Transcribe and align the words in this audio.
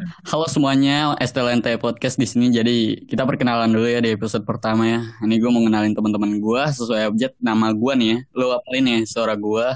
Halo 0.00 0.48
semuanya, 0.48 1.12
STLNT 1.20 1.76
Podcast 1.76 2.16
di 2.16 2.24
sini. 2.24 2.48
Jadi 2.48 3.04
kita 3.04 3.28
perkenalan 3.28 3.68
dulu 3.68 3.84
ya 3.84 4.00
di 4.00 4.16
episode 4.16 4.48
pertama 4.48 4.88
ya. 4.88 5.00
Ini 5.20 5.36
gue 5.36 5.50
mau 5.52 5.60
kenalin 5.60 5.92
teman-teman 5.92 6.40
gue 6.40 6.62
sesuai 6.72 7.12
objek 7.12 7.36
nama 7.36 7.68
gue 7.76 7.92
nih 8.00 8.08
ya. 8.08 8.18
Lo 8.32 8.56
apalin 8.56 8.84
ya 8.88 8.98
suara 9.04 9.36
gue 9.36 9.66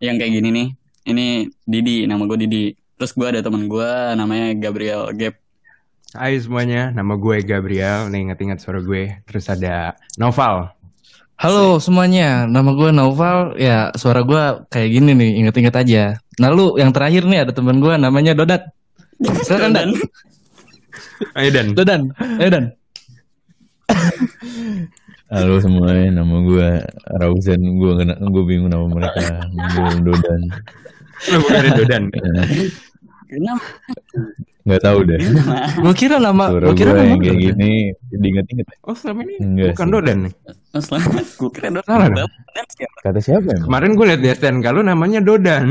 yang 0.00 0.16
kayak 0.16 0.32
gini 0.40 0.48
nih. 0.48 0.68
Ini 1.12 1.26
Didi, 1.68 2.08
nama 2.08 2.24
gue 2.24 2.38
Didi. 2.40 2.72
Terus 2.96 3.12
gue 3.12 3.26
ada 3.28 3.44
teman 3.44 3.68
gue 3.68 3.90
namanya 4.16 4.56
Gabriel 4.56 5.12
Gap. 5.12 5.36
Hai 6.16 6.40
semuanya, 6.40 6.88
nama 6.96 7.12
gue 7.20 7.44
Gabriel. 7.44 8.08
Nih 8.08 8.32
inget-inget 8.32 8.64
suara 8.64 8.80
gue. 8.80 9.20
Terus 9.28 9.44
ada 9.52 9.92
Noval. 10.16 10.72
Halo 11.36 11.76
semuanya, 11.84 12.48
nama 12.48 12.72
gue 12.72 12.88
Naufal. 12.96 13.60
Ya 13.60 13.92
suara 13.92 14.24
gue 14.24 14.64
kayak 14.72 14.88
gini 14.88 15.12
nih, 15.12 15.30
inget-inget 15.44 15.76
aja. 15.76 16.04
Nah 16.40 16.48
lu 16.48 16.80
yang 16.80 16.96
terakhir 16.96 17.28
nih 17.28 17.44
ada 17.44 17.52
teman 17.52 17.76
gue 17.76 17.92
namanya 18.00 18.32
Dodat. 18.32 18.72
Silakan 19.46 19.72
Dan. 19.72 19.88
Ayo 21.36 21.48
Dan. 21.52 21.66
Dodan, 21.72 22.02
ayo 22.40 22.50
Dan. 22.52 22.64
Halo 25.26 25.58
semuanya, 25.58 26.22
nama 26.22 26.36
gue 26.44 26.68
Rausen. 27.18 27.60
Gue 27.80 27.92
gue 28.06 28.44
bingung 28.46 28.70
nama 28.70 28.86
mereka. 28.86 29.42
Gue 29.50 29.90
Dodan. 30.04 30.40
Lu 31.32 31.36
bukan 31.42 31.56
dari 31.64 31.70
Dodan. 31.74 32.02
Kenapa? 33.30 33.66
Nggak 34.66 34.82
tahu 34.82 34.98
deh. 35.06 35.18
Gue 35.82 35.94
kira 35.94 36.16
nama, 36.22 36.50
gue 36.50 36.74
kira 36.78 36.90
gue 36.94 36.98
nama 36.98 37.10
yang 37.10 37.20
kayak 37.22 37.38
Dodan. 37.38 37.46
gini 37.58 37.72
diinget-inget. 38.12 38.66
Oh 38.86 38.94
selama 38.94 39.20
ini 39.26 39.34
Enggak 39.42 39.66
bukan 39.74 39.86
sih. 39.86 39.94
Dodan 39.94 40.18
nih. 40.26 40.32
Oh, 40.76 40.82
selamat. 40.82 41.24
Gue 41.40 41.50
kira 41.50 41.68
Dodan. 41.72 42.10
Kata 43.02 43.18
siapa 43.22 43.48
emang? 43.50 43.66
Kemarin 43.66 43.90
gue 43.96 44.06
liat 44.12 44.20
di 44.20 44.28
STNK 44.30 44.66
lu 44.76 44.82
namanya 44.84 45.20
Dodan. 45.24 45.66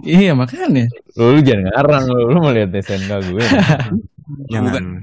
Iya 0.00 0.32
makanya. 0.32 0.86
Lu, 1.14 1.36
lu 1.36 1.40
jangan 1.40 1.64
ngarang 1.68 2.04
lu. 2.08 2.20
Lu 2.30 2.38
mau 2.40 2.52
lihat 2.52 2.70
SNK 2.70 3.10
gue. 3.28 3.44
Jangan. 4.54 5.02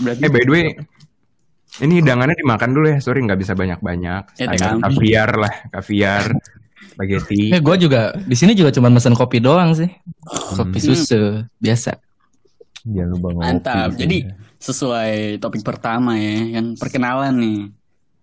Berarti 0.00 0.22
Eh 0.24 0.30
by 0.32 0.42
the 0.42 0.50
way, 0.50 0.64
ini 1.78 2.00
hidangannya 2.00 2.32
dimakan 2.34 2.70
dulu 2.72 2.86
ya. 2.88 2.98
Sorry 2.98 3.20
nggak 3.20 3.36
bisa 3.36 3.52
banyak-banyak. 3.52 4.22
Ya, 4.40 4.46
kaviar 4.80 5.30
lah, 5.36 5.54
kaviar, 5.70 6.32
spaghetti. 6.88 7.52
Eh 7.52 7.60
gue 7.60 7.76
juga 7.78 8.16
di 8.16 8.32
sini 8.32 8.56
juga 8.56 8.72
cuma 8.72 8.88
mesen 8.88 9.12
kopi 9.12 9.38
doang 9.38 9.76
sih. 9.76 9.92
Kopi 10.56 10.78
Hmm. 10.80 10.86
susu 10.88 11.22
biasa. 11.60 12.00
Jangan 12.88 13.08
lupa 13.12 13.28
ngopi. 13.30 13.44
Mantap. 13.44 13.88
Jadi 13.94 14.18
sesuai 14.56 15.36
topik 15.36 15.60
pertama 15.60 16.16
ya 16.16 16.58
kan 16.58 16.72
perkenalan 16.74 17.34
nih. 17.36 17.58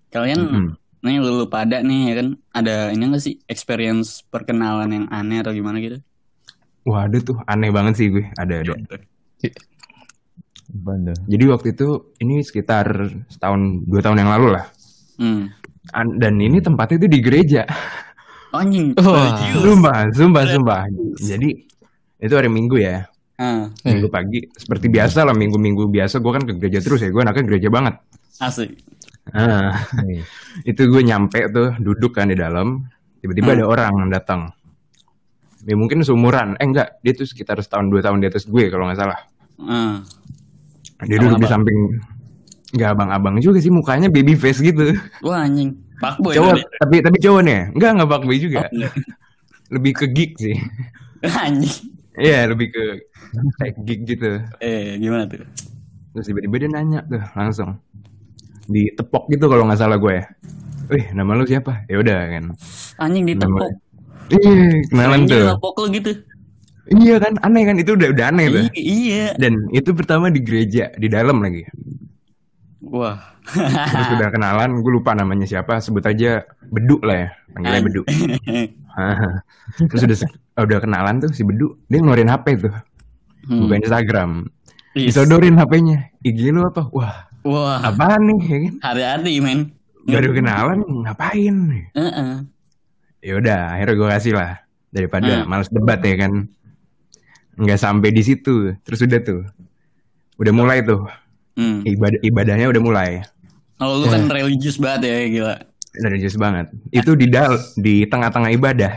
Kalian 0.10 0.40
Mm-mm. 0.42 0.66
Nih 1.00 1.24
lu, 1.24 1.44
lu 1.44 1.46
pada 1.48 1.80
nih 1.80 2.12
ya 2.12 2.14
kan 2.20 2.28
ada 2.52 2.76
ini 2.92 3.04
enggak 3.08 3.24
sih 3.24 3.36
experience 3.48 4.24
perkenalan 4.28 4.92
yang 4.92 5.06
aneh 5.08 5.40
atau 5.40 5.56
gimana 5.56 5.80
gitu? 5.80 5.98
Wah 6.84 7.08
ada 7.08 7.18
tuh 7.20 7.40
aneh 7.46 7.70
banget 7.72 7.94
sih 8.00 8.08
gue. 8.12 8.24
Ada 8.36 8.64
ada. 8.64 8.74
Apaan 10.70 11.00
tuh? 11.10 11.18
Jadi 11.26 11.44
waktu 11.50 11.68
itu 11.74 11.88
ini 12.22 12.46
sekitar 12.46 12.86
setahun 13.32 13.84
dua 13.90 14.02
tahun 14.06 14.22
yang 14.22 14.32
lalu 14.38 14.48
lah. 14.54 14.66
Hmm. 15.18 15.50
An- 15.92 16.18
Dan 16.22 16.38
ini 16.38 16.62
tempatnya 16.62 17.06
itu 17.06 17.10
di 17.10 17.20
gereja. 17.24 17.64
Anjing. 18.54 18.94
Wah. 18.98 19.14
religius. 19.14 19.62
Sumpah, 19.66 20.00
sumpah, 20.14 20.44
sumpah. 20.46 20.82
Jadi 21.22 21.50
itu 22.20 22.34
hari 22.34 22.50
Minggu 22.50 22.78
ya. 22.82 23.06
Ah, 23.40 23.72
Minggu 23.88 24.12
pagi. 24.12 24.44
Seperti 24.52 24.92
biasa 24.92 25.24
lah 25.24 25.32
minggu-minggu 25.32 25.88
biasa. 25.88 26.20
Gue 26.20 26.36
kan 26.36 26.44
ke 26.44 26.60
gereja 26.60 26.84
terus 26.84 27.00
ya. 27.00 27.08
Gue 27.08 27.24
anaknya 27.24 27.46
gereja 27.48 27.70
banget. 27.72 27.96
asik. 28.40 28.72
Ah, 29.32 29.86
Nih, 30.04 30.22
itu 30.72 30.82
gue 30.86 31.02
nyampe 31.02 31.40
tuh 31.50 31.76
duduk 31.78 32.16
kan 32.16 32.28
di 32.28 32.36
dalam. 32.36 32.86
Tiba-tiba 33.20 33.52
Hmm. 33.52 33.58
ada 33.60 33.66
orang 33.68 33.94
datang. 34.10 34.42
Ya 35.64 35.76
mungkin 35.76 36.00
seumuran. 36.02 36.56
Eh 36.56 36.66
enggak, 36.66 37.04
dia 37.04 37.12
tuh 37.12 37.28
sekitar 37.28 37.60
setahun 37.60 37.92
dua 37.92 38.00
tahun 38.00 38.24
di 38.24 38.28
atas 38.28 38.48
gue 38.48 38.72
kalau 38.72 38.88
nggak 38.88 39.00
salah. 39.00 39.20
Ah. 39.60 40.00
Dia 41.04 41.20
duduk 41.20 41.40
di 41.40 41.48
samping. 41.48 41.80
Enggak 42.70 42.90
abang-abang 42.94 43.36
juga 43.42 43.60
sih 43.60 43.74
mukanya 43.74 44.08
baby 44.08 44.34
face 44.34 44.62
gitu. 44.62 44.96
Wah 45.20 45.44
anjing. 45.44 45.74
Fuckboy 46.00 46.32
cowok, 46.32 46.54
tadi. 46.56 46.64
tapi 46.80 46.96
tapi 47.04 47.18
cowok 47.20 47.42
nih. 47.44 47.60
Enggak 47.76 47.90
enggak 47.92 48.10
fuckboy 48.10 48.38
juga. 48.40 48.60
Oh, 48.64 48.72
enggak. 48.72 48.94
Lebih 49.76 49.92
ke 49.94 50.06
geek 50.10 50.32
sih. 50.40 50.56
Anjing. 51.46 51.94
Iya, 52.20 52.52
lebih 52.52 52.68
ke 52.74 52.84
kayak 53.56 53.76
geek 53.88 54.00
gitu. 54.04 54.44
Eh, 54.60 55.00
gimana 55.00 55.24
tuh? 55.24 55.40
Terus 56.12 56.26
tiba-tiba 56.26 56.56
dia 56.58 56.68
nanya 56.68 57.00
tuh 57.06 57.22
langsung. 57.32 57.80
Ditepok 58.70 59.28
gitu 59.28 59.46
kalau 59.50 59.66
nggak 59.66 59.80
salah 59.80 59.98
gue 59.98 60.14
ya. 60.14 60.26
Wih, 60.90 61.06
nama 61.12 61.34
lu 61.34 61.44
siapa? 61.44 61.86
Ya 61.86 61.98
udah 61.98 62.18
kan. 62.30 62.44
Anjing 62.98 63.26
ditepok. 63.26 63.70
Iya, 64.30 64.86
kenalan 64.88 65.26
tuh. 65.26 65.46
nepok 65.50 65.76
lu 65.80 65.88
gitu. 65.92 66.12
Iya 66.90 67.22
kan, 67.22 67.38
aneh 67.42 67.62
kan 67.64 67.78
itu 67.78 67.94
udah 67.94 68.10
udah 68.10 68.26
aneh 68.30 68.46
tuh. 68.48 68.66
Iya. 68.74 69.38
Dan 69.38 69.70
itu 69.70 69.94
pertama 69.94 70.30
di 70.30 70.42
gereja, 70.42 70.90
di 70.94 71.06
dalam 71.06 71.38
lagi. 71.38 71.62
Wah. 72.82 73.18
Terus 73.50 74.10
udah 74.14 74.30
kenalan, 74.36 74.82
gue 74.82 74.92
lupa 74.92 75.14
namanya 75.14 75.46
siapa, 75.46 75.78
sebut 75.78 76.02
aja 76.02 76.46
Bedu 76.66 77.02
lah 77.02 77.18
ya, 77.18 77.30
panggilnya 77.50 77.82
Bedu. 77.82 78.02
Terus 79.80 80.02
udah 80.04 80.18
se- 80.18 80.36
udah 80.56 80.80
kenalan 80.80 81.18
tuh 81.20 81.30
si 81.30 81.42
Bedu, 81.42 81.78
dia 81.86 81.98
ngeluarin 81.98 82.30
HP 82.30 82.46
tuh, 82.60 82.74
Hmm. 83.46 83.66
buka 83.66 83.76
Instagram. 83.78 84.30
Is. 84.94 85.14
Disodorin 85.14 85.56
HP-nya. 85.56 86.10
IG 86.22 86.50
lu 86.50 86.66
apa? 86.66 86.90
Wah, 86.90 87.29
Wah. 87.44 87.80
apaan 87.82 88.22
nih 88.26 88.40
ya 88.42 88.58
kan? 88.60 88.74
Hati-hati 88.84 89.34
men. 89.40 89.60
Baru 90.04 90.34
kenalan 90.34 90.80
ngapain? 91.06 91.56
Heeh. 91.94 92.32
Ya 93.20 93.34
udah, 93.36 93.76
akhirnya 93.76 93.96
gue 93.96 94.08
kasih 94.10 94.34
lah 94.34 94.52
daripada 94.90 95.44
Hmm. 95.44 95.48
males 95.48 95.70
debat 95.70 96.00
ya 96.00 96.16
kan. 96.18 96.48
Nggak 97.56 97.78
sampai 97.78 98.10
di 98.10 98.24
situ, 98.24 98.72
terus 98.82 99.04
udah 99.04 99.20
tuh, 99.20 99.44
udah 100.36 100.54
mulai 100.56 100.80
tuh 100.82 101.04
Hmm. 101.54 101.84
ibadah 101.84 102.20
ibadahnya 102.22 102.68
udah 102.68 102.82
mulai. 102.82 103.12
Oh, 103.80 104.00
lu 104.00 104.08
kan 104.08 104.28
religius 104.28 104.76
banget 104.76 105.08
ya, 105.08 105.18
gila. 105.30 105.56
Religius 106.00 106.36
banget. 106.36 106.68
Itu 106.90 107.16
di 107.16 107.28
dal 107.28 107.56
di 107.76 108.04
tengah-tengah 108.04 108.52
ibadah. 108.52 108.94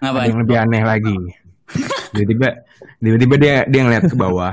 Ada 0.00 0.08
Ngapain? 0.08 0.28
yang 0.28 0.38
lebih 0.40 0.56
aneh 0.56 0.82
lagi. 0.82 1.16
Tiba-tiba 2.12 2.48
tiba-tiba 2.98 3.34
dia 3.36 3.54
dia 3.64 3.80
ngeliat 3.84 4.04
ke 4.08 4.16
bawah. 4.16 4.52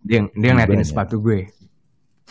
Dia 0.00 0.24
dia 0.32 0.50
ngeliatin 0.56 0.84
sepatu 0.84 1.20
gue. 1.20 1.48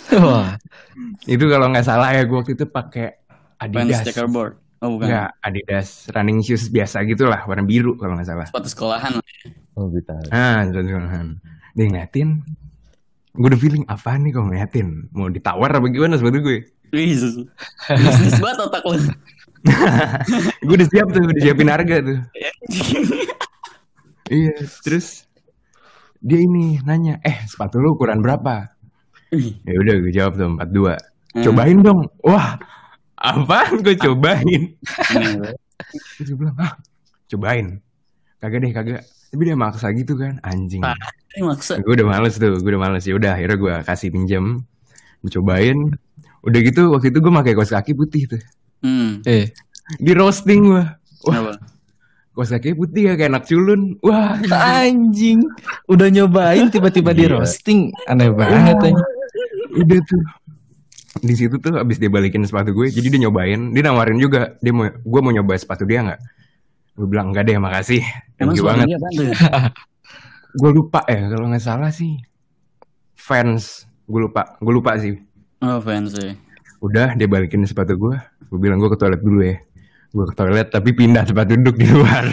Wah. 0.25 0.57
Itu 1.34 1.46
kalau 1.47 1.69
nggak 1.69 1.85
salah 1.85 2.16
ya 2.16 2.24
gue 2.25 2.38
waktu 2.38 2.53
itu 2.56 2.66
pakai 2.66 3.19
Adidas. 3.59 4.03
checkerboard. 4.07 4.56
Oh, 4.80 4.96
bukan. 4.96 5.12
Enggak, 5.12 5.30
Adidas 5.44 6.08
running 6.16 6.40
shoes 6.40 6.72
biasa 6.72 7.03
gitulah, 7.03 7.44
warna 7.44 7.68
biru 7.68 8.00
kalau 8.00 8.16
nggak 8.16 8.31
salah. 8.31 8.47
Sepatu 8.47 8.68
sekolahan. 8.72 9.19
Oh 9.75 9.91
kita. 9.91 10.16
Ah, 10.31 10.63
jangan. 10.72 11.35
Dia 11.75 11.85
ngeliatin. 11.91 12.40
Gue 13.35 13.47
udah 13.52 13.59
feeling 13.59 13.84
apa 13.91 14.16
nih 14.16 14.31
kok 14.31 14.44
ngeliatin. 14.47 14.88
Mau 15.12 15.28
ditawar 15.28 15.75
apa 15.75 15.85
gimana 15.91 16.16
sepatu 16.16 16.40
gue? 16.40 16.63
Wih, 16.96 17.12
sus- 17.13 17.46
bisnis 18.02 18.40
banget 18.41 18.59
otak 18.66 18.81
lu. 18.88 18.97
gue 20.63 20.75
udah 20.79 20.88
siap 20.88 21.08
tuh, 21.12 21.22
udah 21.28 21.41
siapin 21.44 21.69
harga 21.69 21.96
tuh. 22.00 22.18
Iya, 24.29 24.56
terus 24.81 25.28
dia 26.19 26.40
ini 26.40 26.80
nanya, 26.84 27.24
eh 27.24 27.47
sepatu 27.47 27.80
lu 27.80 27.96
ukuran 27.96 28.19
berapa? 28.19 28.75
Ya 29.63 29.75
udah 29.78 29.96
gue 30.03 30.13
jawab 30.13 30.34
tuh 30.35 30.50
42. 30.57 30.59
Hmm. 30.59 31.44
Cobain 31.46 31.78
dong. 31.85 32.02
Wah, 32.25 32.57
apaan 33.16 33.85
gue 33.85 33.96
cobain? 33.96 34.74
Aneh. 35.13 35.53
Terus 36.18 36.28
gue 36.34 36.38
bilang, 36.38 36.58
ah 36.59 36.74
cobain. 37.29 37.78
Kagak 38.41 38.59
deh, 38.66 38.72
kagak. 38.74 39.02
Tapi 39.29 39.41
dia 39.46 39.53
maksa 39.53 39.94
gitu 39.94 40.18
kan, 40.18 40.41
anjing. 40.41 40.81
Ini 41.38 41.46
maksud. 41.46 41.85
Gue 41.85 41.94
udah 42.02 42.08
males 42.09 42.35
tuh, 42.41 42.58
gue 42.58 42.72
udah 42.74 42.81
males. 42.81 43.06
Ya 43.06 43.13
udah, 43.13 43.38
akhirnya 43.38 43.58
gue 43.62 43.74
kasih 43.85 44.09
pinjam. 44.09 44.66
Gue 45.22 45.31
cobain. 45.38 45.78
Udah 46.41 46.59
gitu, 46.66 46.90
waktu 46.90 47.13
itu 47.13 47.19
gue 47.22 47.31
pakai 47.31 47.53
kaos 47.53 47.69
kaki 47.69 47.94
putih 47.94 48.25
tuh. 48.25 48.41
Hmm. 48.82 49.22
Eh. 49.29 49.53
Di 50.02 50.11
roasting 50.17 50.73
gue. 50.73 50.84
Wah, 51.29 51.35
Kenapa? 51.35 51.53
Kaki 52.34 52.72
putih 52.73 53.11
ya 53.11 53.14
kayak 53.14 53.31
anak 53.31 53.46
culun. 53.46 53.97
Wah, 53.99 54.37
Anjing. 54.81 55.43
Udah 55.85 56.08
nyobain 56.08 56.70
tiba-tiba 56.70 57.11
di 57.11 57.28
Gila. 57.28 57.41
roasting. 57.41 57.91
Aneh 58.05 58.31
banget 58.31 58.78
anjing. 58.79 58.97
udah 59.76 59.99
tuh. 60.05 60.23
Di 61.20 61.34
situ 61.35 61.58
tuh 61.58 61.73
abis 61.76 61.97
dia 61.97 62.08
balikin 62.08 62.46
sepatu 62.46 62.70
gue, 62.72 62.93
jadi 62.93 63.09
dia 63.09 63.28
nyobain, 63.28 63.73
dia 63.73 63.81
nawarin 63.84 64.22
juga, 64.22 64.55
dia 64.61 64.70
mau, 64.72 64.87
gue 64.87 65.20
mau 65.26 65.34
nyoba 65.34 65.58
sepatu 65.58 65.84
dia 65.84 66.05
nggak? 66.05 66.22
Gue 66.96 67.08
bilang 67.09 67.34
enggak 67.34 67.49
deh, 67.49 67.58
makasih, 67.58 68.02
Emang 68.37 68.55
banget. 68.55 68.87
tuh? 69.17 69.34
Gue 70.61 70.72
lupa 70.73 71.02
ya, 71.09 71.29
kalau 71.34 71.49
nggak 71.49 71.66
salah 71.66 71.90
sih, 71.90 72.17
fans, 73.14 73.85
gue 74.05 74.22
lupa, 74.22 74.58
gue 74.58 74.73
lupa 74.73 74.97
sih. 75.02 75.17
Oh, 75.59 75.82
fans 75.82 76.14
ya. 76.14 76.37
Udah, 76.79 77.14
dia 77.14 77.25
balikin 77.25 77.66
sepatu 77.66 77.97
gue, 77.97 78.16
gue 78.47 78.59
bilang 78.61 78.78
gue 78.78 78.90
ke 78.90 78.97
toilet 78.97 79.20
dulu 79.20 79.41
ya. 79.43 79.58
Gue 80.09 80.26
ke 80.26 80.34
toilet 80.34 80.67
tapi 80.73 80.90
pindah 80.97 81.22
tempat 81.22 81.46
duduk 81.53 81.78
di 81.78 81.85
luar. 81.85 82.26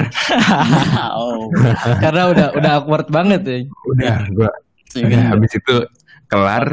oh. 1.21 1.53
Karena 2.01 2.33
udah 2.33 2.47
udah 2.57 2.71
awkward 2.81 3.09
banget 3.13 3.43
ya. 3.45 3.57
Udah, 3.93 4.17
gue, 4.33 4.51
udah 5.05 5.21
habis 5.37 5.53
itu 5.61 5.77
kelar, 6.33 6.73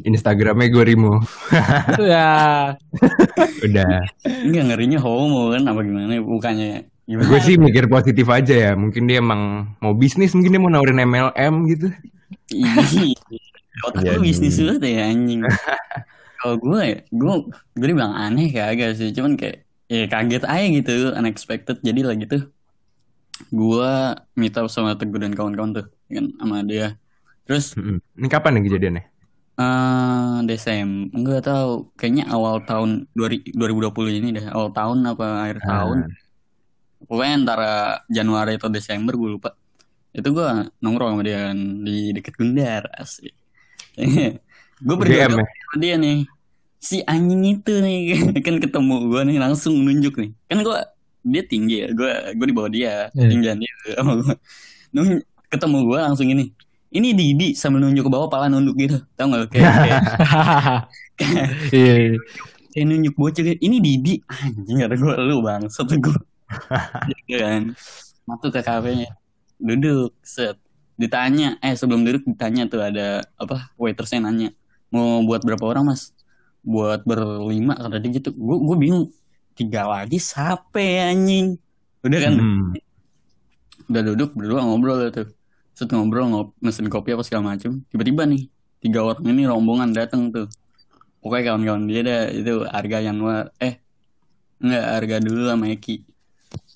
Instagramnya 0.00 0.72
gue 0.72 0.84
remove. 0.88 1.28
ya. 2.00 2.72
Udah, 3.60 4.08
Enggak 4.24 4.64
ngerinya 4.72 4.98
homo 5.04 5.52
kan 5.52 5.68
apa 5.68 5.80
gimana 5.84 6.16
bukannya 6.24 6.92
Gimana? 7.02 7.28
Gue 7.28 7.40
sih 7.42 7.58
mikir 7.58 7.90
positif 7.90 8.26
aja 8.30 8.54
ya. 8.54 8.72
Mungkin 8.78 9.10
dia 9.10 9.18
emang 9.18 9.74
mau 9.82 9.92
bisnis, 9.92 10.32
mungkin 10.38 10.54
dia 10.54 10.62
mau 10.62 10.70
nawarin 10.70 11.02
MLM 11.02 11.54
gitu. 11.68 11.86
Otak 13.82 14.00
lu 14.06 14.22
Jadi. 14.22 14.22
bisnis 14.22 14.56
banget 14.62 14.82
ya 14.86 15.10
anjing. 15.10 15.40
Kalau 16.42 16.56
gue 16.58 16.80
ya, 16.82 16.96
gue 17.06 17.34
gue 17.78 17.86
dibilang 17.86 18.14
aneh 18.14 18.50
kagak 18.50 18.98
sih, 18.98 19.14
cuman 19.14 19.38
kayak 19.38 19.62
ya 19.94 20.02
kaget 20.12 20.42
aja 20.54 20.66
gitu, 20.78 20.90
unexpected. 21.18 21.76
Jadi 21.88 22.00
lah 22.06 22.14
gitu, 22.22 22.36
gue 23.58 23.90
meet 24.40 24.54
up 24.60 24.66
sama 24.74 24.90
Teguh 24.98 25.20
dan 25.22 25.32
kawan-kawan 25.38 25.70
tuh, 25.76 25.86
kan 26.14 26.26
sama 26.40 26.56
dia. 26.70 26.86
Terus 27.46 27.64
Mm-mm. 27.76 27.98
Ini 28.18 28.26
kapan 28.32 28.50
nih 28.56 28.62
kejadiannya? 28.68 29.02
eh 29.60 30.34
Desember, 30.48 31.12
enggak 31.18 31.40
tahu, 31.48 31.70
kayaknya 31.98 32.24
awal 32.34 32.54
tahun 32.68 32.90
2000 33.18 33.52
2020 33.60 34.18
ini 34.18 34.28
deh, 34.36 34.46
awal 34.54 34.68
tahun 34.78 34.98
apa 35.12 35.24
akhir 35.44 35.58
tahun. 35.70 35.98
Ah. 36.08 36.22
Pokoknya 37.08 37.34
antara 37.40 37.70
Januari 38.16 38.52
atau 38.58 38.70
Desember 38.76 39.12
gue 39.20 39.30
lupa. 39.36 39.50
Itu 40.18 40.28
gue 40.36 40.48
nongkrong 40.82 41.10
sama 41.18 41.22
dia 41.28 41.38
kan, 41.50 41.58
di 41.86 41.92
deket 42.16 42.34
Gundar 42.40 42.82
asik. 43.02 43.34
gue 44.86 44.96
berdua 45.00 45.20
ya? 45.20 45.28
sama 45.30 45.42
dia 45.82 45.94
nih. 46.04 46.18
Si 46.82 46.98
anjing 47.06 47.42
itu 47.46 47.72
nih 47.78 47.98
kan 48.46 48.58
ketemu 48.58 49.06
gue 49.06 49.20
nih 49.30 49.38
langsung 49.38 49.78
nunjuk 49.78 50.18
nih. 50.18 50.30
Kan 50.50 50.66
gue 50.66 50.78
dia 51.22 51.42
tinggi 51.46 51.86
ya, 51.86 51.88
gue 51.94 52.10
gue 52.34 52.46
di 52.50 52.54
bawah 52.54 52.66
dia, 52.66 53.06
Iya. 53.14 53.28
tinggian 53.30 53.56
dia 53.62 53.72
sama 53.96 54.18
gue. 54.18 54.34
Nun- 54.90 55.22
ketemu 55.46 55.76
gue 55.86 55.98
langsung 56.02 56.26
ini. 56.26 56.50
Ini 56.92 57.16
Didi 57.16 57.56
sambil 57.56 57.80
nunjuk 57.80 58.04
ke 58.04 58.12
bawah 58.12 58.28
pala 58.28 58.52
nunduk 58.52 58.76
gitu. 58.76 59.00
Tahu 59.16 59.26
nggak 59.32 59.48
kayak, 59.48 59.72
kayak, 61.18 61.48
Iya, 61.72 61.94
iya. 61.96 62.18
kayak 62.68 62.84
nunjuk 62.84 63.14
bocah 63.16 63.42
gitu. 63.46 63.58
Ini 63.62 63.76
Didi 63.80 64.14
anjing 64.28 64.76
kata 64.82 64.94
gue 65.00 65.14
lu 65.24 65.40
bang 65.40 65.62
satu 65.72 65.96
gue. 65.96 66.18
Gitu 67.08 67.34
kan. 67.40 67.72
Masuk 68.28 68.50
ke 68.52 68.60
kafenya. 68.60 69.08
Duduk 69.56 70.12
set. 70.20 70.58
Ditanya, 71.00 71.56
eh 71.64 71.72
sebelum 71.72 72.04
duduk 72.04 72.28
ditanya 72.28 72.68
tuh 72.68 72.84
ada 72.84 73.24
apa 73.40 73.72
waitersnya 73.80 74.20
nanya 74.20 74.52
mau 74.92 75.24
buat 75.24 75.40
berapa 75.40 75.64
orang 75.64 75.88
mas? 75.88 76.12
Buat 76.62 77.02
berlima 77.02 77.74
kata 77.74 77.98
dia 77.98 78.22
gitu. 78.22 78.30
Gue 78.34 78.56
gue 78.62 78.76
bingung. 78.78 79.06
Tiga 79.52 79.84
lagi 79.84 80.16
siapa 80.16 80.80
ya, 80.80 81.12
anjing? 81.12 81.60
Udah 82.02 82.18
kan? 82.18 82.32
Hmm. 82.40 82.72
Udah 83.92 84.02
duduk 84.08 84.30
berdua 84.32 84.64
ngobrol 84.64 85.12
tuh. 85.12 85.28
Set 85.72 85.88
ngobrol 85.92 86.28
ngop, 86.32 86.48
mesen 86.60 86.88
kopi 86.88 87.12
apa 87.12 87.24
segala 87.24 87.56
macem. 87.56 87.84
Tiba-tiba 87.88 88.28
nih 88.28 88.48
tiga 88.82 89.00
orang 89.06 89.24
ini 89.24 89.48
rombongan 89.48 89.94
datang 89.94 90.28
tuh. 90.34 90.48
Pokoknya 91.22 91.54
kawan-kawan 91.54 91.86
dia 91.86 92.00
dah 92.02 92.22
itu 92.34 92.54
harga 92.66 92.98
Januar 92.98 93.54
eh 93.62 93.78
enggak 94.58 94.84
harga 94.98 95.16
dulu 95.22 95.42
sama 95.48 95.64
Eki. 95.70 95.96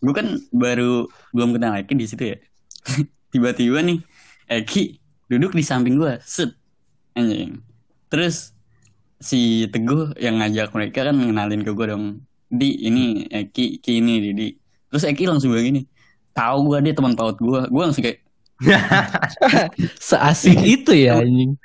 Gue 0.00 0.14
kan 0.14 0.26
baru 0.54 1.10
belum 1.34 1.56
kenal 1.58 1.76
Eki 1.82 1.92
di 1.98 2.06
situ 2.06 2.24
ya. 2.34 2.38
Tiba-tiba 3.34 3.82
nih 3.82 3.98
Eki 4.48 5.02
duduk 5.28 5.52
di 5.52 5.62
samping 5.66 5.98
gue, 5.98 6.16
set 6.22 6.54
anjing. 7.18 7.58
Terus 8.08 8.55
si 9.20 9.66
Teguh 9.72 10.14
yang 10.20 10.40
ngajak 10.40 10.70
mereka 10.76 10.98
kan 11.08 11.16
ngenalin 11.16 11.62
ke 11.66 11.70
gue 11.72 11.86
dong. 11.92 12.04
Di 12.46 12.66
ini 12.86 13.26
Eki, 13.28 13.82
Ki 13.82 13.98
ini 14.00 14.12
Didi. 14.22 14.48
Terus 14.90 15.04
Eki 15.08 15.24
langsung 15.30 15.50
bilang 15.52 15.66
gini, 15.66 15.80
tahu 16.36 16.70
gue 16.72 16.78
dia 16.86 16.94
teman 16.96 17.14
paut 17.18 17.36
gue. 17.38 17.60
Gue 17.72 17.82
langsung 17.82 18.04
kayak 18.06 18.22
Seasik 20.08 20.56
itu 20.64 20.92
ya 20.96 21.20
anjing. 21.20 21.56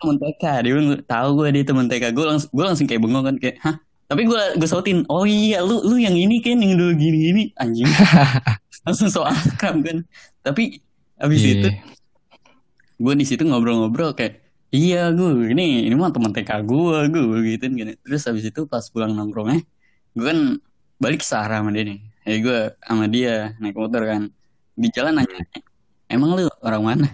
teman 0.00 0.16
TK 0.20 0.42
dia 0.64 0.72
tahu 1.08 1.28
gue 1.40 1.48
dia 1.56 1.64
teman 1.64 1.86
TK 1.88 2.12
gue 2.12 2.24
langsung 2.26 2.50
gue 2.52 2.64
langsung 2.64 2.86
kayak 2.88 3.00
bengong 3.00 3.24
kan 3.24 3.36
kayak 3.40 3.56
hah 3.64 3.76
tapi 4.04 4.28
gue 4.28 4.42
gue 4.60 4.68
sautin 4.68 5.08
oh 5.08 5.24
iya 5.24 5.64
lu 5.64 5.80
lu 5.80 5.96
yang 5.96 6.12
ini 6.12 6.44
kan 6.44 6.60
yang 6.60 6.76
dulu 6.76 6.92
gini 6.96 7.18
gini 7.32 7.42
anjing 7.56 7.88
langsung 8.84 9.08
so 9.08 9.24
akrab 9.24 9.80
kan 9.80 10.04
tapi 10.44 10.84
abis 11.16 11.42
itu 11.42 11.68
Iya. 11.72 11.80
gue 13.00 13.14
di 13.18 13.24
situ 13.26 13.42
ngobrol-ngobrol 13.42 14.14
kayak 14.14 14.43
iya 14.74 15.14
gue 15.14 15.54
ini 15.54 15.86
ini 15.86 15.94
mah 15.94 16.10
teman 16.10 16.34
TK 16.34 16.66
gue 16.66 16.98
gue 17.14 17.38
gitu 17.54 17.64
gini. 17.70 17.94
Terus 18.02 18.26
abis 18.26 18.50
itu 18.50 18.66
pas 18.66 18.82
pulang 18.90 19.14
nongkrongnya 19.14 19.62
gue 20.14 20.26
kan 20.26 20.38
balik 20.98 21.22
ke 21.22 21.26
Sarah 21.26 21.62
sama 21.62 21.70
dia 21.70 21.86
nih. 21.86 21.98
Ya 22.26 22.36
gue 22.42 22.58
sama 22.82 23.04
dia 23.06 23.34
naik 23.62 23.78
motor 23.78 24.02
kan. 24.02 24.22
Di 24.74 24.90
jalan 24.90 25.22
nanya 25.22 25.38
emang 26.10 26.34
lu 26.34 26.50
orang 26.66 26.82
mana? 26.82 27.08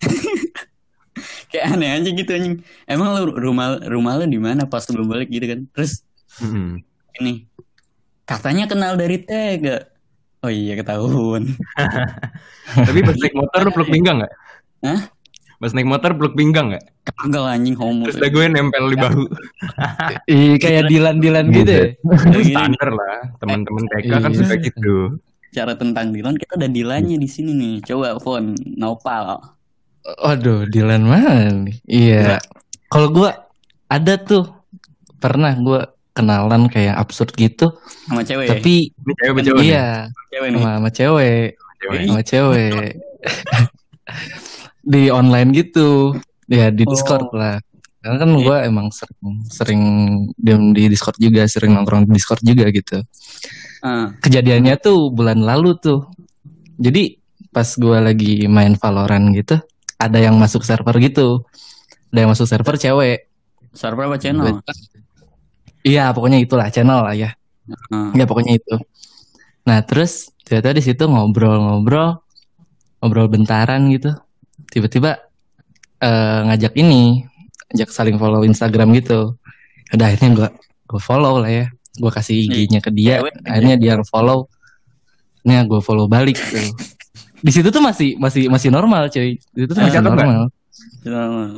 Kayak 1.50 1.66
aneh 1.74 1.90
aja 1.98 2.08
gitu 2.14 2.30
anjing. 2.30 2.56
Emang 2.86 3.10
lu 3.18 3.34
rumah 3.34 3.82
rumah 3.90 4.14
lu 4.22 4.30
di 4.30 4.38
mana 4.38 4.62
pas 4.70 4.86
lu 4.94 5.02
balik? 5.02 5.26
Gitu 5.26 5.46
kan. 5.50 5.60
Terus 5.74 6.06
Hmm. 6.38 6.78
ini 7.18 7.50
katanya 8.22 8.70
kenal 8.70 8.94
dari 8.94 9.18
Tega 9.18 9.82
oh 10.40 10.48
iya 10.48 10.78
ketahuan. 10.78 11.42
Tapi 12.86 13.00
pas 13.02 13.16
naik 13.18 13.34
motor 13.34 13.60
lu 13.66 13.70
peluk 13.74 13.90
pinggang 13.90 14.22
nggak? 14.22 14.32
Hah? 14.86 15.00
Pas 15.60 15.70
naik 15.70 15.84
motor 15.84 16.16
peluk 16.16 16.32
pinggang 16.32 16.72
nggak? 16.72 16.84
kagak 17.10 17.42
anjing 17.44 17.76
homo 17.76 18.06
Terus 18.08 18.16
dah 18.16 18.30
gue 18.30 18.44
nempel 18.48 18.84
di 18.86 18.96
bahu. 18.96 19.22
Iya 20.24 20.54
kayak 20.56 20.82
Dilan-Dilan 20.88 21.46
gitu 21.50 21.68
ya. 21.70 21.86
Gini, 22.32 22.44
Standar 22.48 22.88
lah. 22.88 23.18
Teman-teman 23.36 23.84
TK 23.86 24.08
kan 24.16 24.30
Iya. 24.30 24.38
suka 24.40 24.54
gitu. 24.56 24.94
cara 25.50 25.74
tentang 25.74 26.14
Dilan 26.14 26.32
kita 26.34 26.54
ada 26.54 26.64
Dilannya 26.64 27.18
di 27.18 27.26
sini 27.26 27.50
nih 27.52 27.74
coba 27.84 28.16
phone 28.16 28.54
Nopal 28.72 29.36
Waduh, 30.16 30.64
Dilan 30.64 31.02
mana 31.02 31.50
nih? 31.66 31.76
Iya. 31.84 32.38
Kalau 32.86 33.10
gua 33.10 33.50
ada 33.84 34.14
tuh 34.16 34.46
pernah 35.18 35.52
gua 35.54 35.90
kenalan 36.10 36.66
kayak 36.66 36.94
absurd 36.96 37.34
gitu, 37.34 37.74
sama 38.06 38.22
cewek 38.22 38.46
tapi 38.48 38.90
Ini 38.94 39.12
cewek 39.42 39.42
iya 39.60 40.06
cewek 40.28 40.48
nih 40.50 40.58
sama, 40.58 40.72
sama 40.76 40.90
cewek, 40.90 41.48
Cewek. 41.78 42.00
sama 42.06 42.22
cewek 42.22 42.90
di 44.80 45.08
online 45.08 45.50
gitu, 45.52 46.16
ya 46.46 46.68
di 46.68 46.84
Discord 46.84 47.30
Oh. 47.30 47.36
lah. 47.36 47.56
Karena 48.00 48.16
kan 48.16 48.30
gua 48.32 48.64
emang 48.64 48.88
sering 48.88 49.20
sering 49.44 49.82
diem 50.34 50.72
di 50.72 50.88
Discord 50.88 51.20
juga, 51.20 51.44
sering 51.44 51.76
nongkrong 51.76 52.08
di 52.08 52.16
Discord 52.16 52.40
juga 52.40 52.72
gitu. 52.72 53.04
Ah, 53.80 54.08
Kejadiannya 54.18 54.80
tuh 54.80 55.12
bulan 55.12 55.40
lalu 55.40 55.76
tuh. 55.76 56.08
Jadi 56.80 57.20
pas 57.48 57.68
gua 57.76 58.00
lagi 58.00 58.48
main 58.48 58.72
Valorant 58.72 59.36
gitu, 59.36 59.60
ada 59.96 60.16
yang 60.16 60.40
masuk 60.40 60.64
server 60.64 60.96
gitu. 60.96 61.44
Ada 62.10 62.18
yang 62.24 62.30
masuk 62.32 62.48
server 62.48 62.76
cewek. 62.76 63.28
server 63.70 64.10
apa 64.10 64.18
channel 64.18 64.58
Iya, 65.80 66.10
pokoknya 66.10 66.42
itulah 66.42 66.68
channel 66.68 67.00
lah 67.00 67.14
ya. 67.14 67.30
Ah, 67.92 68.10
Ya 68.12 68.24
pokoknya 68.24 68.56
itu. 68.56 68.74
Nah 69.64 69.84
terus 69.84 70.32
ternyata 70.42 70.72
di 70.72 70.82
situ 70.82 71.04
ngobrol-ngobrol, 71.04 72.20
ngobrol 72.98 73.28
bentaran 73.28 73.92
gitu. 73.92 74.10
Tiba-tiba 74.68 75.16
eh, 76.02 76.40
ngajak 76.50 76.76
ini, 76.76 77.24
ngajak 77.72 77.88
saling 77.88 78.20
follow 78.20 78.44
Instagram 78.44 78.92
gitu. 78.98 79.40
Udah 79.94 80.06
akhirnya 80.10 80.30
gua 80.36 80.48
gue 80.90 81.00
follow 81.00 81.38
lah 81.38 81.50
ya. 81.50 81.66
Gue 81.98 82.10
kasih 82.10 82.34
IG-nya 82.50 82.82
ke 82.82 82.90
dia. 82.90 83.22
Cewek. 83.22 83.34
Akhirnya 83.46 83.76
dia 83.78 83.94
follow. 84.06 84.50
Nih 85.46 85.62
gue 85.64 85.80
follow 85.80 86.10
balik 86.10 86.36
tuh. 86.36 86.74
Di 87.40 87.50
situ 87.54 87.72
tuh 87.72 87.80
masih 87.80 88.20
masih 88.20 88.50
masih 88.52 88.68
normal 88.68 89.08
cuy. 89.08 89.38
Di 89.38 89.58
situ 89.64 89.72
tuh 89.72 89.82
masih 89.82 90.02
normal. 90.02 90.52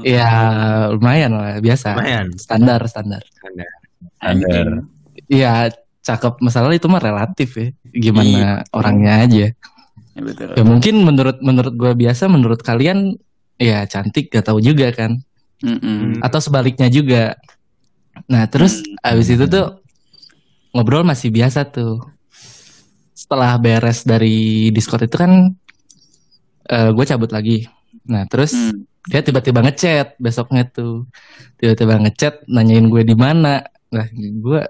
Iya 0.07 0.31
lumayan 0.95 1.35
lah 1.35 1.59
biasa. 1.59 1.99
Lumayan. 1.99 2.27
Standar 2.39 2.81
standar. 2.87 3.23
Anjing. 4.23 4.87
Iya 5.27 5.73
cakep 6.03 6.43
masalah 6.43 6.75
itu 6.75 6.87
mah 6.87 7.03
relatif 7.03 7.51
ya. 7.59 7.69
Gimana 7.91 8.63
orangnya 8.71 9.27
aja. 9.27 9.47
Ya, 10.13 10.21
betul. 10.21 10.53
Ya 10.53 10.65
mungkin 10.65 10.95
menurut 11.09 11.41
menurut 11.41 11.75
gua 11.77 11.93
biasa, 11.97 12.29
menurut 12.29 12.61
kalian 12.61 13.17
ya 13.57 13.87
cantik 13.89 14.29
gak 14.29 14.45
tahu 14.49 14.61
juga 14.61 14.93
kan. 14.93 15.21
Mm-mm. 15.63 16.21
Atau 16.21 16.43
sebaliknya 16.43 16.91
juga. 16.93 17.39
Nah 18.29 18.45
terus 18.51 18.83
Hmm. 18.83 19.09
abis 19.15 19.29
itu 19.33 19.47
tuh 19.49 19.81
ngobrol 20.77 21.07
masih 21.07 21.33
biasa 21.33 21.65
tuh. 21.71 22.03
Setelah 23.17 23.57
beres 23.57 24.03
dari 24.05 24.69
Discord 24.69 25.07
itu 25.07 25.17
kan 25.17 25.55
gue 26.69 27.05
cabut 27.09 27.31
lagi. 27.33 27.69
Nah 28.09 28.25
terus 28.29 28.53
Hmm. 28.53 28.85
dia 29.09 29.23
tiba-tiba 29.23 29.65
ngechat 29.65 30.19
besoknya 30.21 30.69
tuh. 30.69 31.09
Tiba-tiba 31.57 32.03
ngechat 32.03 32.45
nanyain 32.51 32.85
gue 32.91 33.03
di 33.07 33.17
mana. 33.17 33.65
Nah 33.89 34.07
gue 34.13 34.61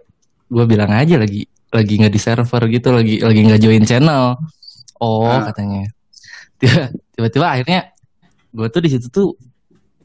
gue 0.52 0.64
bilang 0.68 0.92
aja 0.92 1.16
lagi 1.16 1.48
lagi 1.72 1.92
nggak 1.96 2.12
di 2.12 2.20
server 2.20 2.62
gitu, 2.68 2.92
lagi 2.92 3.24
lagi 3.24 3.40
nggak 3.48 3.60
join 3.64 3.84
channel. 3.88 4.36
Oh 5.02 5.26
Ah. 5.26 5.50
katanya. 5.50 5.90
Tiba- 6.56 6.94
Tiba-tiba 7.12 7.46
akhirnya 7.50 7.90
gue 8.48 8.66
tuh 8.70 8.80
di 8.80 8.88
situ 8.88 9.06
tuh 9.10 9.34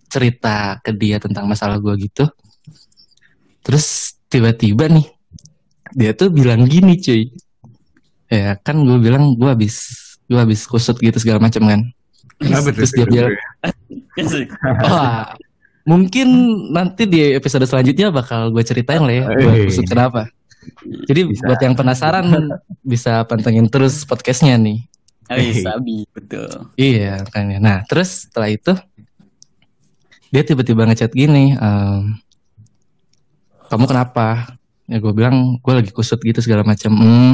cerita 0.07 0.81
ke 0.81 0.89
dia 0.91 1.21
tentang 1.21 1.45
masalah 1.45 1.77
gue 1.77 1.93
gitu. 2.01 2.25
Terus 3.61 3.85
tiba-tiba 4.27 4.87
nih 4.87 5.05
dia 5.93 6.11
tuh 6.11 6.27
bilang 6.29 6.65
gini 6.65 6.97
cuy. 6.97 7.29
Ya 8.27 8.57
kan 8.57 8.81
gue 8.81 8.97
bilang 8.97 9.35
gue 9.35 9.47
habis 9.47 9.75
gue 10.27 10.35
habis 10.35 10.65
kusut 10.65 10.97
gitu 10.97 11.15
segala 11.15 11.39
macam 11.39 11.63
kan. 11.63 11.81
Kenapa? 12.37 12.69
Terus 12.69 12.91
dia 12.91 13.05
bilang, 13.07 13.33
Asik. 14.13 14.49
Wah, 14.85 15.33
mungkin 15.83 16.27
nanti 16.69 17.07
di 17.07 17.33
episode 17.33 17.63
selanjutnya 17.63 18.11
bakal 18.11 18.51
gue 18.51 18.61
ceritain 18.61 19.01
lah 19.01 19.13
ya, 19.13 19.23
gue 19.25 19.51
Eh. 19.53 19.65
kusut 19.71 19.87
kenapa. 19.87 20.27
Jadi 21.07 21.21
Bisa. 21.31 21.43
buat 21.47 21.59
yang 21.61 21.75
penasaran 21.75 22.25
bisa 22.91 23.23
pantengin 23.27 23.67
terus 23.67 24.03
podcastnya 24.03 24.55
nih. 24.59 24.83
Oh, 25.27 25.35
iya, 25.35 25.53
sabi, 25.59 26.07
betul. 26.15 26.47
Iya 26.79 27.19
makanya. 27.27 27.57
Nah 27.59 27.77
terus 27.83 28.27
setelah 28.27 28.47
itu 28.47 28.71
dia 30.31 30.43
tiba-tiba 30.43 30.87
ngechat 30.87 31.11
gini, 31.11 31.55
ehm, 31.55 32.15
kamu 33.67 33.85
kenapa? 33.87 34.55
Ya 34.87 35.03
gue 35.03 35.11
bilang 35.11 35.59
gue 35.59 35.73
lagi 35.75 35.91
kusut 35.91 36.23
gitu 36.23 36.39
segala 36.39 36.63
macam. 36.63 36.95
Hmm. 36.95 37.33